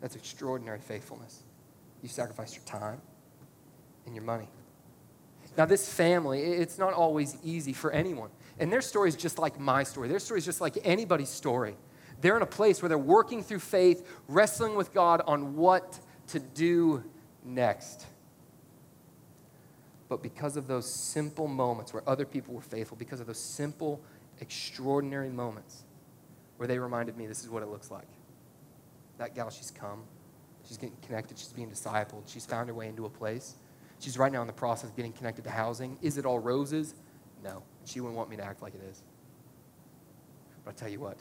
[0.00, 1.42] That's extraordinary faithfulness.
[2.02, 3.00] You sacrificed your time
[4.06, 4.48] and your money.
[5.56, 8.30] Now, this family, it's not always easy for anyone.
[8.58, 10.08] And their story is just like my story.
[10.08, 11.76] Their story is just like anybody's story.
[12.20, 15.98] They're in a place where they're working through faith, wrestling with God on what
[16.28, 17.02] to do
[17.44, 18.06] next.
[20.12, 23.98] But because of those simple moments where other people were faithful, because of those simple,
[24.42, 25.84] extraordinary moments
[26.58, 28.08] where they reminded me this is what it looks like.
[29.16, 30.02] That gal, she's come.
[30.68, 31.38] She's getting connected.
[31.38, 32.24] She's being discipled.
[32.26, 33.54] She's found her way into a place.
[34.00, 35.96] She's right now in the process of getting connected to housing.
[36.02, 36.94] Is it all roses?
[37.42, 37.62] No.
[37.86, 39.04] She wouldn't want me to act like it is.
[40.62, 41.16] But I'll tell you what,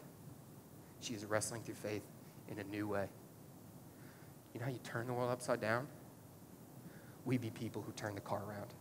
[0.99, 2.03] she is wrestling through faith
[2.49, 3.07] in a new way.
[4.53, 5.87] You know how you turn the world upside down?
[7.23, 8.73] We be people who turn the car around.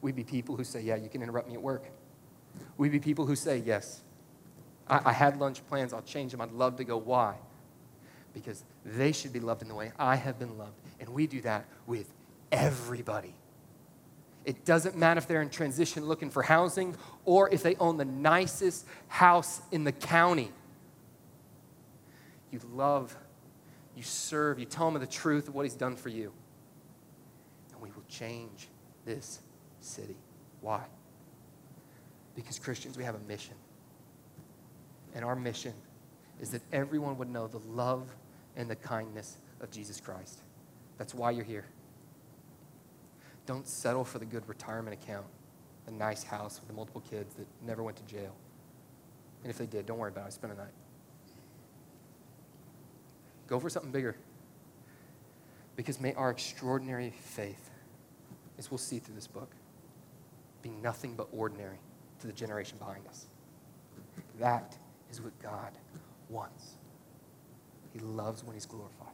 [0.00, 1.84] We be people who say, Yeah, you can interrupt me at work.
[2.76, 4.02] We'd be people who say, Yes,
[4.88, 6.96] I, I had lunch plans, I'll change them, I'd love to go.
[6.96, 7.36] Why?
[8.34, 10.78] Because they should be loved in the way I have been loved.
[11.00, 12.12] And we do that with
[12.52, 13.34] everybody.
[14.44, 16.94] It doesn't matter if they're in transition looking for housing
[17.24, 20.52] or if they own the nicest house in the county.
[22.52, 23.16] You love
[23.96, 26.30] you serve, you tell them the truth of what he's done for you.
[27.72, 28.68] And we will change
[29.06, 29.40] this
[29.86, 30.16] city.
[30.60, 30.84] Why?
[32.34, 33.54] Because Christians, we have a mission.
[35.14, 35.72] And our mission
[36.40, 38.14] is that everyone would know the love
[38.56, 40.40] and the kindness of Jesus Christ.
[40.98, 41.64] That's why you're here.
[43.46, 45.26] Don't settle for the good retirement account,
[45.86, 48.34] the nice house with the multiple kids that never went to jail.
[49.42, 50.28] And if they did, don't worry about it.
[50.28, 50.72] I spent a night.
[53.46, 54.16] Go for something bigger.
[55.76, 57.70] Because may our extraordinary faith,
[58.58, 59.50] as we'll see through this book,
[60.62, 61.78] be nothing but ordinary
[62.20, 63.26] to the generation behind us.
[64.38, 64.76] That
[65.10, 65.72] is what God
[66.28, 66.76] wants.
[67.92, 69.08] He loves when He's glorified.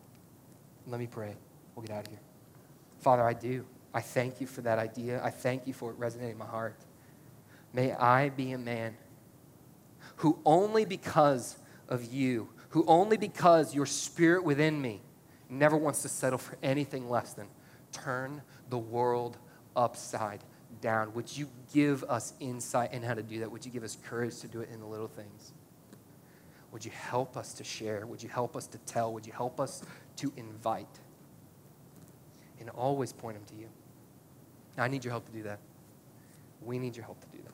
[0.87, 1.37] Let me pray.
[1.75, 2.21] We'll get out of here.
[3.01, 3.65] Father, I do.
[3.95, 5.21] I thank you for that idea.
[5.23, 6.77] I thank you for it resonating in my heart.
[7.73, 8.97] May I be a man
[10.17, 11.57] who only because
[11.89, 15.03] of you who only because your spirit within me
[15.51, 17.47] never wants to settle for anything less than
[17.93, 18.41] turn
[18.71, 19.37] the world
[19.77, 20.43] upside
[20.83, 21.15] down.
[21.15, 23.51] Would you give us insight in how to do that?
[23.51, 25.53] Would you give us courage to do it in the little things?
[26.73, 28.05] Would you help us to share?
[28.07, 29.13] Would you help us to tell?
[29.15, 29.83] Would you help us
[30.17, 30.99] to invite?
[32.61, 33.69] And always point them to you.
[34.77, 35.59] I need your help to do that.
[36.63, 37.53] We need your help to do that.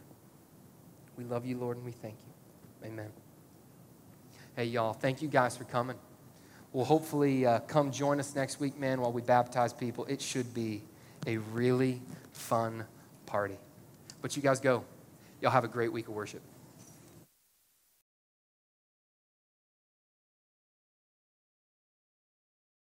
[1.17, 2.89] We love you, Lord, and we thank you.
[2.89, 3.11] Amen.
[4.55, 5.97] Hey, y'all, thank you guys for coming.
[6.73, 10.05] We'll hopefully uh, come join us next week, man, while we baptize people.
[10.05, 10.83] It should be
[11.27, 12.03] a really
[12.33, 12.85] fun
[13.29, 13.59] party.
[14.21, 14.85] But you guys go.
[15.41, 16.43] Y'all have a great week of worship.